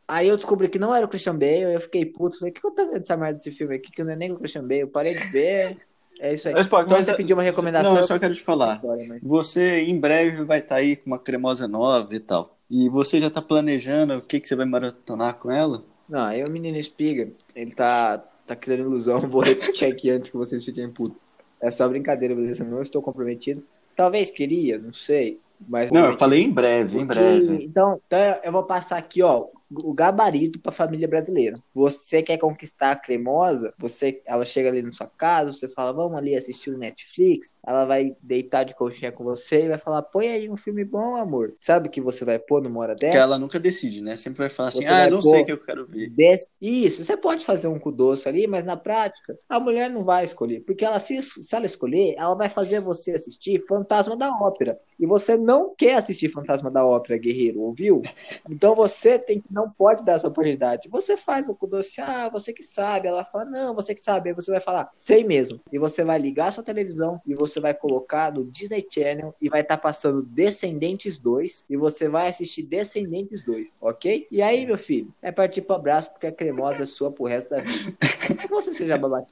[0.09, 2.67] Aí eu descobri que não era o Christian Bale, eu fiquei puto, falei, o que
[2.67, 4.81] eu tô vendo essa merda desse filme aqui, que não é nem o Christian Bale,
[4.81, 5.77] eu parei de ver,
[6.19, 6.55] é isso aí.
[6.55, 7.93] Mas, Spock, Então você pediu uma recomendação.
[7.93, 8.75] Não, eu só quero te falar.
[8.75, 12.59] Agora, mas- Você em breve vai estar aí com uma cremosa nova e tal.
[12.69, 15.85] E você já tá planejando o que, que você vai maratonar com ela?
[16.09, 20.37] Não, aí o menino espiga, ele tá, tá criando ilusão, vou repetir aqui antes que
[20.37, 21.17] vocês fiquem putos.
[21.63, 22.65] É só brincadeira, beleza?
[22.65, 23.63] Não estou comprometido.
[23.95, 25.39] Talvez queria, não sei.
[25.69, 27.65] Mas Não, eu falei em breve, em breve.
[27.65, 31.63] Então, então eu vou passar aqui, ó, o gabarito para a família brasileira.
[31.75, 36.17] Você quer conquistar a cremosa, você, ela chega ali na sua casa, você fala, vamos
[36.19, 40.29] ali assistir o Netflix, ela vai deitar de conchinha com você e vai falar, põe
[40.29, 41.55] aí um filme bom, amor.
[41.57, 43.13] Sabe o que você vai pôr numa hora dessa?
[43.13, 44.17] Que ela nunca decide, né?
[44.17, 46.13] Sempre vai falar assim, Você ah, não sei o que eu quero ver.
[46.17, 50.05] Des- Isso, você pode fazer um cu doce ali, mas na prática, a mulher não
[50.05, 50.61] vai escolher.
[50.61, 54.79] Porque ela, se, se ela escolher, ela vai fazer você assistir Fantasma da Ópera.
[54.99, 58.03] E você não quer assistir Fantasma da Ópera, guerreiro, ouviu?
[58.49, 60.89] Então você tem que não pode dar essa oportunidade.
[60.89, 63.09] Você faz o doce, ah, você que sabe.
[63.09, 64.31] Ela fala, não, você que sabe.
[64.31, 65.61] Aí você vai falar, sei mesmo.
[65.71, 69.61] E você vai ligar sua televisão e você vai colocar no Disney Channel e vai
[69.61, 74.27] estar passando Descendentes 2 e você vai assistir Descendentes 2, ok?
[74.31, 77.51] E aí, meu filho, é partir pro abraço porque a cremosa é sua pro resto
[77.51, 77.97] da vida.
[78.21, 79.27] Se você seja babaca,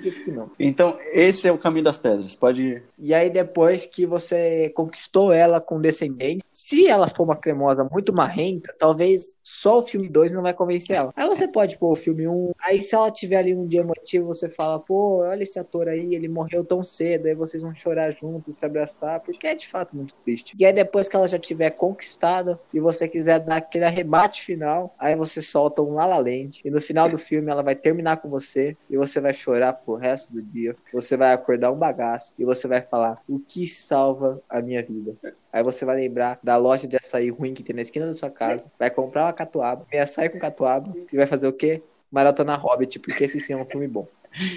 [0.00, 0.50] acredito que não.
[0.58, 2.34] Então, esse é o caminho das pedras.
[2.34, 2.82] Pode.
[2.98, 8.12] E aí, depois que você conquistou ela com descendente, se ela for uma cremosa muito
[8.12, 11.12] marrenta, talvez só o filme 2 não vai convencer ela.
[11.14, 12.32] Aí você pode pôr o filme 1.
[12.32, 15.88] Um, aí, se ela tiver ali um dia emotivo, você fala, pô, olha esse ator
[15.88, 17.26] aí, ele morreu tão cedo.
[17.26, 20.54] Aí vocês vão chorar juntos, se abraçar, porque é de fato muito triste.
[20.58, 24.94] E aí, depois que ela já tiver conquistado e você quiser dar aquele arrebate final,
[24.98, 26.60] aí você solta um La La Land.
[26.64, 29.96] E no final do filme, ela vai terminar com você e você vai chorar pro
[29.96, 30.74] resto do dia.
[30.92, 35.14] Você vai acordar um bagaço e você vai falar o que salva a minha vida.
[35.52, 38.30] Aí você vai lembrar da loja de açaí ruim que tem na esquina da sua
[38.30, 41.82] casa, vai comprar uma catuaba, meia açaí com catuaba e vai fazer o quê?
[42.10, 44.06] Maratona Hobbit, porque esse sim é um filme bom.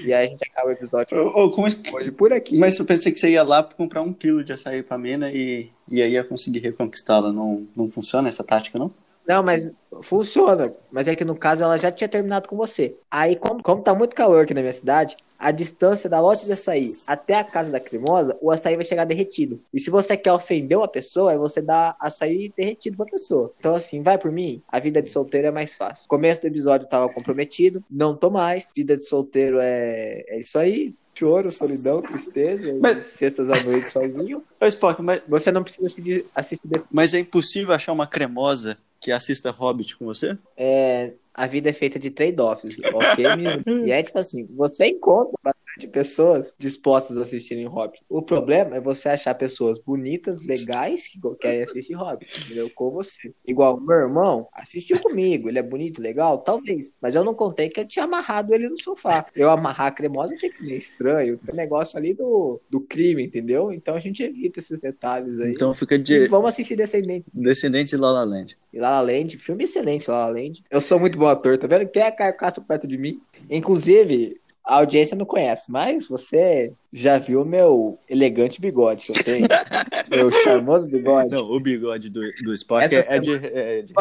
[0.06, 1.08] E aí a gente acaba o episódio
[1.52, 2.58] como é- hoje por aqui.
[2.60, 5.32] Mas eu pensei que você ia lá pra comprar um quilo de açaí pra Mena
[5.32, 7.32] e, e aí ia conseguir reconquistá-la.
[7.34, 8.91] Não, não funciona essa tática, não?
[9.28, 10.74] Não, mas funciona.
[10.92, 12.96] Mas é que no caso ela já tinha terminado com você.
[13.10, 16.54] Aí, como, como tá muito calor aqui na minha cidade, a distância da lote de
[16.54, 19.60] açaí até a casa da cremosa, o açaí vai chegar derretido.
[19.74, 23.52] E se você quer ofender uma pessoa, aí você dá açaí derretido pra pessoa.
[23.60, 26.08] Então, assim, vai por mim, a vida de solteiro é mais fácil.
[26.08, 28.72] Começo do episódio eu tava comprometido, não tô mais.
[28.76, 30.94] Vida de solteiro é, é isso aí.
[31.16, 34.42] Choro, solidão, tristeza, Mas- sextas à noite sozinho.
[34.60, 38.78] Ô, Spock, mas, Você não precisa assistir, assistir desse mas é impossível achar uma cremosa
[39.04, 40.38] que assista Hobbit com você?
[40.58, 43.24] é, a vida é feita de trade-offs, ok?
[43.86, 48.04] E é tipo assim, você encontra bastante pessoas dispostas a assistirem Hobbit.
[48.08, 52.69] O problema é você achar pessoas bonitas, legais, que querem assistir Hobbit, entendeu?
[52.74, 53.34] Com você.
[53.46, 56.39] Igual, meu irmão assistiu comigo, ele é bonito, legal?
[56.39, 56.93] Talvez.
[57.02, 59.26] Mas eu não contei que eu tinha amarrado ele no sofá.
[59.36, 61.38] Eu amarrar a cremosa fica meio estranho.
[61.38, 63.72] Tem negócio ali do, do crime, entendeu?
[63.72, 65.52] Então a gente evita esses detalhes aí.
[65.52, 67.32] Então fica E de vamos assistir Descendentes.
[67.34, 68.58] Descendentes de La La Land.
[68.72, 70.63] E La La Land, filme excelente, La La Land.
[70.69, 71.90] Eu sou muito bom ator, tá vendo?
[71.94, 73.22] É Caio Castro perto de mim?
[73.50, 79.48] Inclusive, a audiência não conhece, mas você já viu meu elegante bigode que eu tenho?
[80.10, 81.30] meu charmoso bigode.
[81.30, 83.94] Não, o bigode do, do Spock é, é de, é de.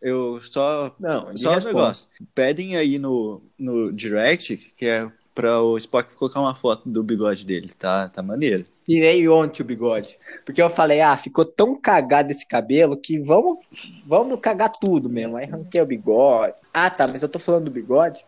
[0.00, 1.66] Eu só Não, Só um responsa.
[1.66, 2.08] negócio.
[2.34, 7.44] Pedem aí no, no direct, que é pra o Spock colocar uma foto do bigode
[7.44, 7.70] dele.
[7.78, 8.64] Tá, tá maneiro.
[8.84, 10.16] Tirei ontem o bigode.
[10.44, 13.58] Porque eu falei, ah, ficou tão cagado esse cabelo que vamos,
[14.06, 15.36] vamos cagar tudo mesmo.
[15.36, 16.54] Aí arranquei o bigode.
[16.72, 18.24] Ah, tá, mas eu tô falando do bigode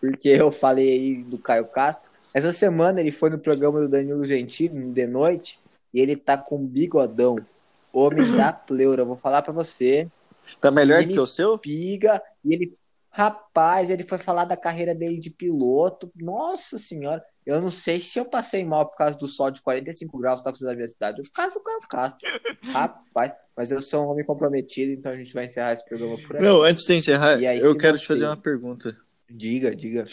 [0.00, 2.10] porque eu falei aí do Caio Castro.
[2.32, 5.58] Essa semana ele foi no programa do Danilo Gentili, de noite,
[5.92, 7.38] e ele tá com um bigodão.
[7.92, 10.10] Homem da pleura, eu vou falar pra você.
[10.60, 11.58] Tá melhor que o seu?
[11.58, 12.72] Piga, e ele,
[13.16, 16.12] rapaz, ele foi falar da carreira dele de piloto.
[16.14, 20.18] Nossa senhora, eu não sei se eu passei mal por causa do sol de 45
[20.18, 22.28] graus que tá precisando da minha cidade, por causa do Caio Castro.
[22.66, 26.36] Rapaz, mas eu sou um homem comprometido, então a gente vai encerrar esse programa por
[26.36, 26.44] aqui.
[26.44, 28.94] Não, antes de encerrar, aí, eu quero você- te fazer uma pergunta.
[29.30, 30.04] Diga, diga.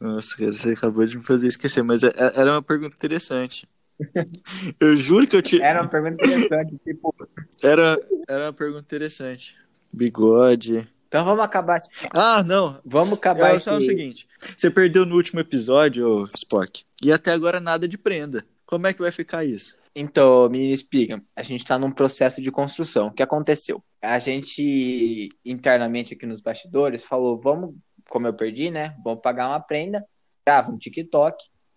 [0.00, 3.68] Nossa, cara, você acabou de me fazer esquecer, mas é- é- era uma pergunta interessante.
[4.80, 5.60] Eu juro que eu te.
[5.60, 7.14] Era uma pergunta interessante, tipo.
[7.62, 9.56] Era, era uma pergunta interessante.
[9.90, 10.86] Bigode.
[11.08, 11.88] Então vamos acabar esse.
[12.12, 12.80] Ah, não.
[12.84, 13.64] Vamos acabar É esse.
[13.66, 18.44] só o seguinte: você perdeu no último episódio, Spock, e até agora nada de prenda.
[18.64, 19.76] Como é que vai ficar isso?
[19.94, 23.06] Então, menina espiga, a gente está num processo de construção.
[23.06, 23.82] O que aconteceu?
[24.02, 27.74] A gente, internamente aqui nos bastidores, falou: vamos,
[28.08, 28.94] como eu perdi, né?
[29.02, 30.04] Vamos pagar uma prenda,
[30.46, 31.36] grava um TikTok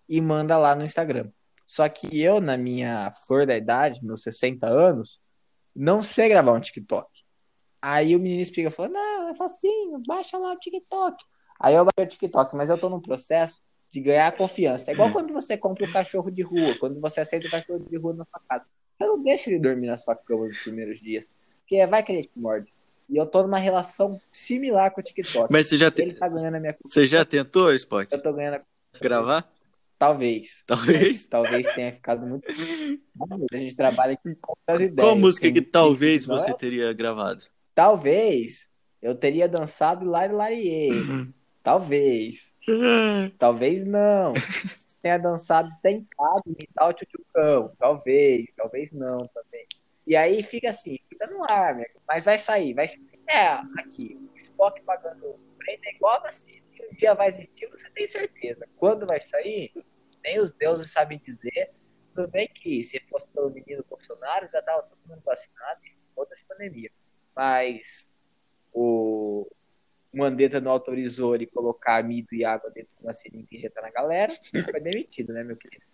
[0.10, 1.30] e manda lá no Instagram.
[1.66, 5.20] Só que eu, na minha flor da idade, meus 60 anos,
[5.76, 7.08] não sei gravar um TikTok.
[7.82, 11.24] Aí o menino espiga falou: não, é facinho, baixa lá o TikTok.
[11.60, 13.62] Aí eu baixei o TikTok, mas eu tô num processo
[13.92, 14.92] de ganhar confiança.
[14.92, 17.98] É igual quando você compra o cachorro de rua, quando você aceita o cachorro de
[17.98, 18.66] rua na sua casa.
[18.98, 21.30] Você não deixa ele dormir na sua cama nos primeiros dias,
[21.62, 22.72] porque vai que ele te morde.
[23.10, 25.52] E eu tô numa relação similar com o TikTok.
[25.52, 26.20] Mas você já, Ele te...
[26.20, 28.14] tá ganhando a minha você já tentou, Spock?
[28.14, 29.52] Eu tô ganhando a Gravar?
[29.98, 30.64] Talvez.
[30.66, 31.28] Talvez.
[31.28, 32.48] Talvez tenha ficado muito.
[33.52, 34.96] A gente trabalha aqui com as ideias.
[34.96, 36.28] Qual música que com- talvez é?
[36.28, 37.44] você teria gravado?
[37.74, 38.70] Talvez
[39.02, 40.90] eu teria dançado Lari Lariê.
[41.64, 42.54] Talvez.
[43.38, 44.34] Talvez não.
[45.02, 47.74] Tenha dançado tentado imitar o Tchutchucão.
[47.78, 49.66] Talvez, talvez não também.
[50.06, 51.86] E aí fica assim, fica no ar, né?
[52.08, 53.08] mas vai sair, vai sair.
[53.30, 53.48] É,
[53.78, 56.60] aqui, o Spock pagando prêmio é igual assim,
[56.92, 58.68] um dia vai existir, você tem certeza.
[58.78, 59.72] Quando vai sair,
[60.24, 61.72] nem os deuses sabem dizer.
[62.16, 66.44] Tudo bem que se fosse pelo menino Bolsonaro, já tava todo mundo vacinado e foda-se
[66.46, 66.90] pandemia.
[67.40, 68.06] Mas
[68.74, 69.50] o
[70.14, 73.90] Mandetta não autorizou ele colocar amido e água dentro de uma seringa e injetar na
[73.90, 74.34] galera,
[74.70, 75.86] foi demitido, né, meu querido?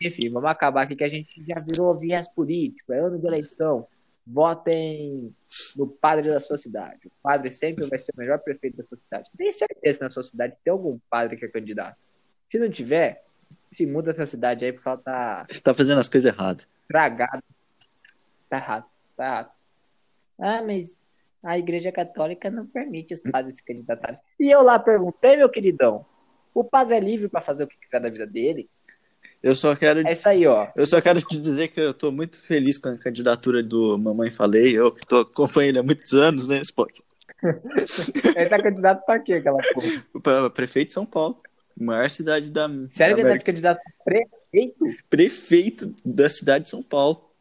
[0.00, 3.84] Enfim, vamos acabar aqui que a gente já virou viés político, é ano de eleição.
[4.24, 5.34] Votem
[5.74, 7.08] no padre da sua cidade.
[7.08, 9.28] O padre sempre vai ser o melhor prefeito da sua cidade.
[9.36, 11.98] Tem certeza na sua cidade tem algum padre que é candidato.
[12.48, 13.24] Se não tiver,
[13.72, 15.46] se muda essa cidade aí porque ela tá.
[15.64, 16.68] Tá fazendo as coisas erradas.
[16.86, 17.42] Tragada.
[18.48, 18.86] Tá errado,
[19.16, 19.61] tá errado.
[20.42, 20.96] Ah, mas
[21.40, 24.18] a Igreja Católica não permite os padres se candidatarem.
[24.40, 26.04] E eu lá perguntei, meu queridão,
[26.52, 28.68] o padre é livre para fazer o que quiser da vida dele?
[29.40, 30.06] Eu só quero.
[30.06, 30.68] É isso aí, ó.
[30.76, 34.30] Eu só quero te dizer que eu tô muito feliz com a candidatura do Mamãe
[34.30, 34.76] Falei.
[34.76, 37.02] Eu que tô acompanhando ele há muitos anos, né, Spock?
[38.36, 40.22] ele tá candidato pra quê, aquela porra?
[40.22, 41.40] Pra prefeito de São Paulo.
[41.76, 42.68] Maior cidade da.
[42.90, 44.96] Sério da que ele tá candidato a prefeito?
[45.08, 47.31] Prefeito da cidade de São Paulo.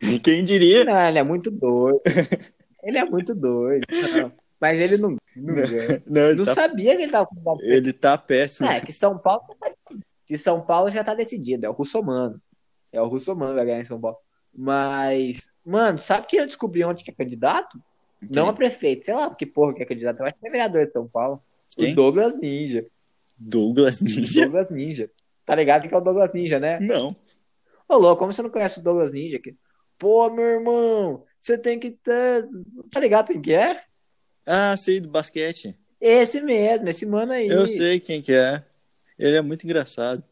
[0.00, 0.84] E quem diria?
[0.84, 2.00] Não, ele é muito doido.
[2.82, 3.84] ele é muito doido.
[3.90, 4.32] Não.
[4.60, 5.16] Mas ele não.
[5.34, 5.54] Não,
[6.06, 8.68] não, ele não tá, sabia que ele tava candidato a ele tá péssimo.
[8.68, 9.44] É, que São Paulo
[10.28, 12.40] de São Paulo já tá decidido, é o Russomano.
[12.92, 14.18] É o Russomano vai ganhar em São Paulo.
[14.54, 17.80] Mas, mano, sabe que eu descobri ontem que é candidato?
[18.20, 20.20] Não a prefeito, sei lá, porque porra que é candidato.
[20.20, 21.42] Eu acho que é vereador de São Paulo.
[21.76, 21.92] Quem?
[21.92, 22.86] O Douglas Ninja.
[23.36, 24.42] Douglas Ninja?
[24.42, 25.10] Douglas Ninja.
[25.46, 26.78] Tá ligado que é o Douglas Ninja, né?
[26.80, 27.16] Não.
[27.90, 29.38] Ô, louco, como você não conhece o Douglas Ninja?
[29.38, 29.56] aqui?
[29.98, 32.44] Pô, meu irmão, você tem que ter.
[32.88, 33.82] Tá ligado quem que é?
[34.46, 35.76] Ah, sei, do basquete.
[36.00, 37.48] Esse mesmo, esse mano aí.
[37.48, 38.64] Eu sei quem que é.
[39.18, 40.22] Ele é muito engraçado.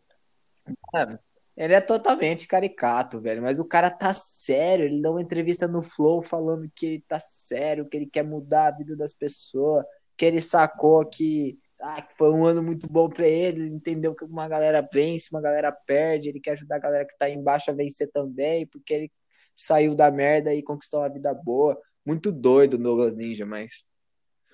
[0.95, 1.19] Mano,
[1.57, 3.43] ele é totalmente caricato, velho.
[3.43, 4.85] Mas o cara tá sério.
[4.85, 8.69] Ele dá uma entrevista no Flow falando que ele tá sério, que ele quer mudar
[8.69, 9.85] a vida das pessoas,
[10.17, 13.62] que ele sacou que, ah, que foi um ano muito bom pra ele.
[13.62, 16.29] Ele entendeu que uma galera vence, uma galera perde.
[16.29, 19.12] Ele quer ajudar a galera que tá aí embaixo a vencer também, porque ele
[19.55, 21.79] saiu da merda e conquistou uma vida boa.
[22.05, 23.87] Muito doido o Douglas Ninja, mas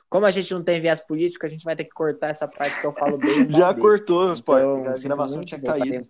[0.08, 2.80] como a gente não tem viés político, a gente vai ter que cortar essa parte
[2.80, 3.48] que eu falo bem.
[3.52, 3.80] Já dele.
[3.80, 6.08] cortou, Então, a gravação tinha caído.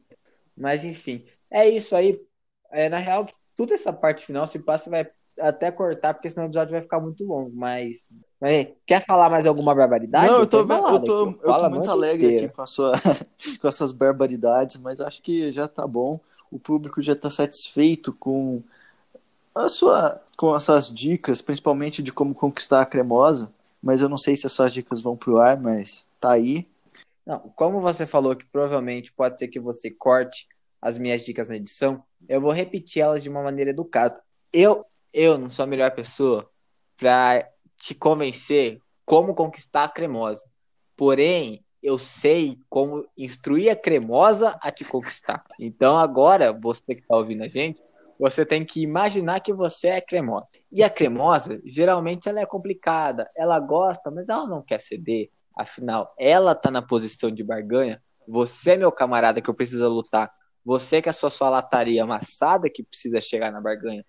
[0.56, 2.20] Mas enfim, é isso aí.
[2.70, 5.08] É, na real, toda essa parte final, se passa, vai
[5.40, 7.50] até cortar, porque senão o episódio vai ficar muito longo.
[7.54, 8.08] Mas,
[8.86, 10.26] quer falar mais alguma barbaridade?
[10.26, 12.46] Não, eu tô, eu tô, eu tô falo a muito alegre inteira.
[12.46, 12.92] aqui com, a sua,
[13.60, 16.20] com essas barbaridades, mas acho que já tá bom.
[16.50, 18.62] O público já tá satisfeito com
[19.54, 23.52] a sua, com essas dicas, principalmente de como conquistar a cremosa.
[23.82, 26.66] Mas eu não sei se as suas dicas vão pro ar, mas tá aí.
[27.26, 30.46] Não, como você falou que provavelmente pode ser que você corte
[30.80, 34.20] as minhas dicas na edição, eu vou repetir elas de uma maneira educada.
[34.52, 34.84] Eu,
[35.14, 36.50] eu não sou a melhor pessoa
[36.98, 37.48] para
[37.78, 40.44] te convencer como conquistar a cremosa.
[40.96, 45.44] Porém, eu sei como instruir a cremosa a te conquistar.
[45.60, 47.80] Então agora, você que está ouvindo a gente,
[48.18, 50.46] você tem que imaginar que você é cremosa.
[50.72, 53.30] E a cremosa, geralmente, ela é complicada.
[53.36, 55.30] Ela gosta, mas ela não quer ceder.
[55.56, 58.02] Afinal, ela tá na posição de barganha.
[58.26, 60.32] Você, meu camarada, que eu preciso lutar.
[60.64, 64.04] Você que é só sua lataria amassada que precisa chegar na barganha.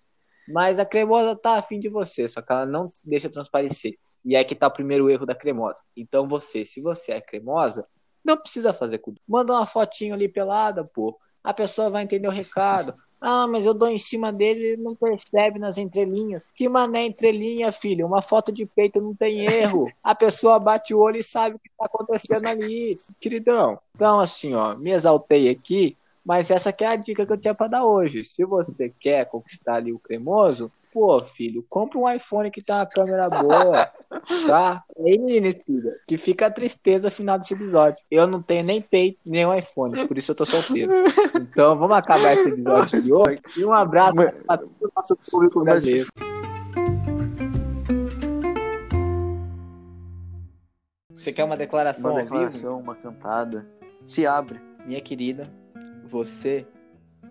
[0.48, 3.96] Mas a cremosa tá afim de você, só que ela não deixa transparecer.
[4.24, 5.78] E é que tá o primeiro erro da cremosa.
[5.96, 7.86] Então você, se você é cremosa,
[8.24, 9.22] não precisa fazer cuidado.
[9.28, 11.16] Manda uma fotinho ali pelada, pô.
[11.44, 12.94] A pessoa vai entender o recado.
[13.18, 16.46] Ah, mas eu dou em cima dele ele não percebe nas entrelinhas.
[16.54, 18.06] Que mané entrelinha, filho?
[18.06, 19.90] Uma foto de peito não tem erro.
[20.04, 23.78] A pessoa bate o olho e sabe o que tá acontecendo ali, queridão.
[23.94, 27.54] Então, assim, ó, me exaltei aqui, mas essa aqui é a dica que eu tinha
[27.54, 28.24] pra dar hoje.
[28.24, 32.84] Se você quer conquistar ali o cremoso, pô, filho, compra um iPhone que tem uma
[32.84, 33.86] câmera boa,
[34.48, 34.82] tá?
[34.98, 38.02] Aí, meninas, filha, que fica a tristeza final desse episódio.
[38.10, 40.92] Eu não tenho nem peito, nem um iPhone, por isso eu tô solteiro.
[41.36, 43.38] Então, vamos acabar esse episódio de hoje.
[43.56, 46.08] E um abraço Mas- para todo o nosso público Mas- brasileiro.
[51.14, 52.38] Você quer uma declaração Uma ao vivo?
[52.38, 53.66] declaração, uma cantada.
[54.04, 54.60] Se abre.
[54.84, 55.50] Minha querida,
[56.06, 56.66] você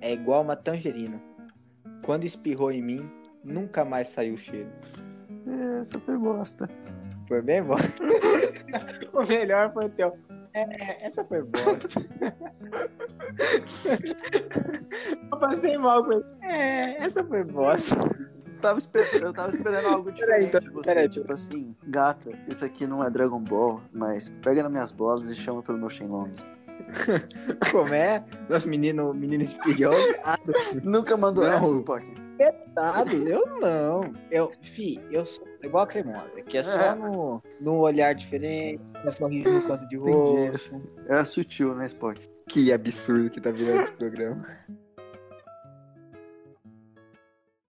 [0.01, 1.21] é igual uma tangerina.
[2.03, 3.09] Quando espirrou em mim,
[3.43, 4.69] nunca mais saiu o cheiro.
[5.80, 6.69] Essa foi bosta.
[7.28, 7.76] Foi bem bom?
[9.13, 10.17] o melhor foi o teu.
[10.53, 11.99] É, essa foi bosta.
[15.32, 16.26] Eu passei mal com ele.
[16.41, 17.95] É, essa foi bosta.
[18.61, 20.84] tava esperando, eu tava esperando algo Peraí, diferente então, de você.
[20.86, 21.09] peraí.
[21.09, 25.36] Tipo assim, gata, isso aqui não é Dragon Ball, mas pega nas minhas bolas e
[25.36, 26.30] chama pelo meu Shenlong.
[27.71, 28.23] Como é?
[28.49, 29.93] Nosso menino, menino espião.
[30.84, 31.51] Nunca mandou Não.
[31.53, 32.05] essa, Spock.
[32.38, 34.13] Petado, eu não.
[34.30, 36.95] Eu, fi, eu sou igual a cremosa, que é só É.
[36.95, 40.82] no, no olhar diferente, no sorriso no canto de rosto.
[41.07, 42.28] É sutil, né, Spock?
[42.49, 44.45] Que absurdo que tá virando esse programa.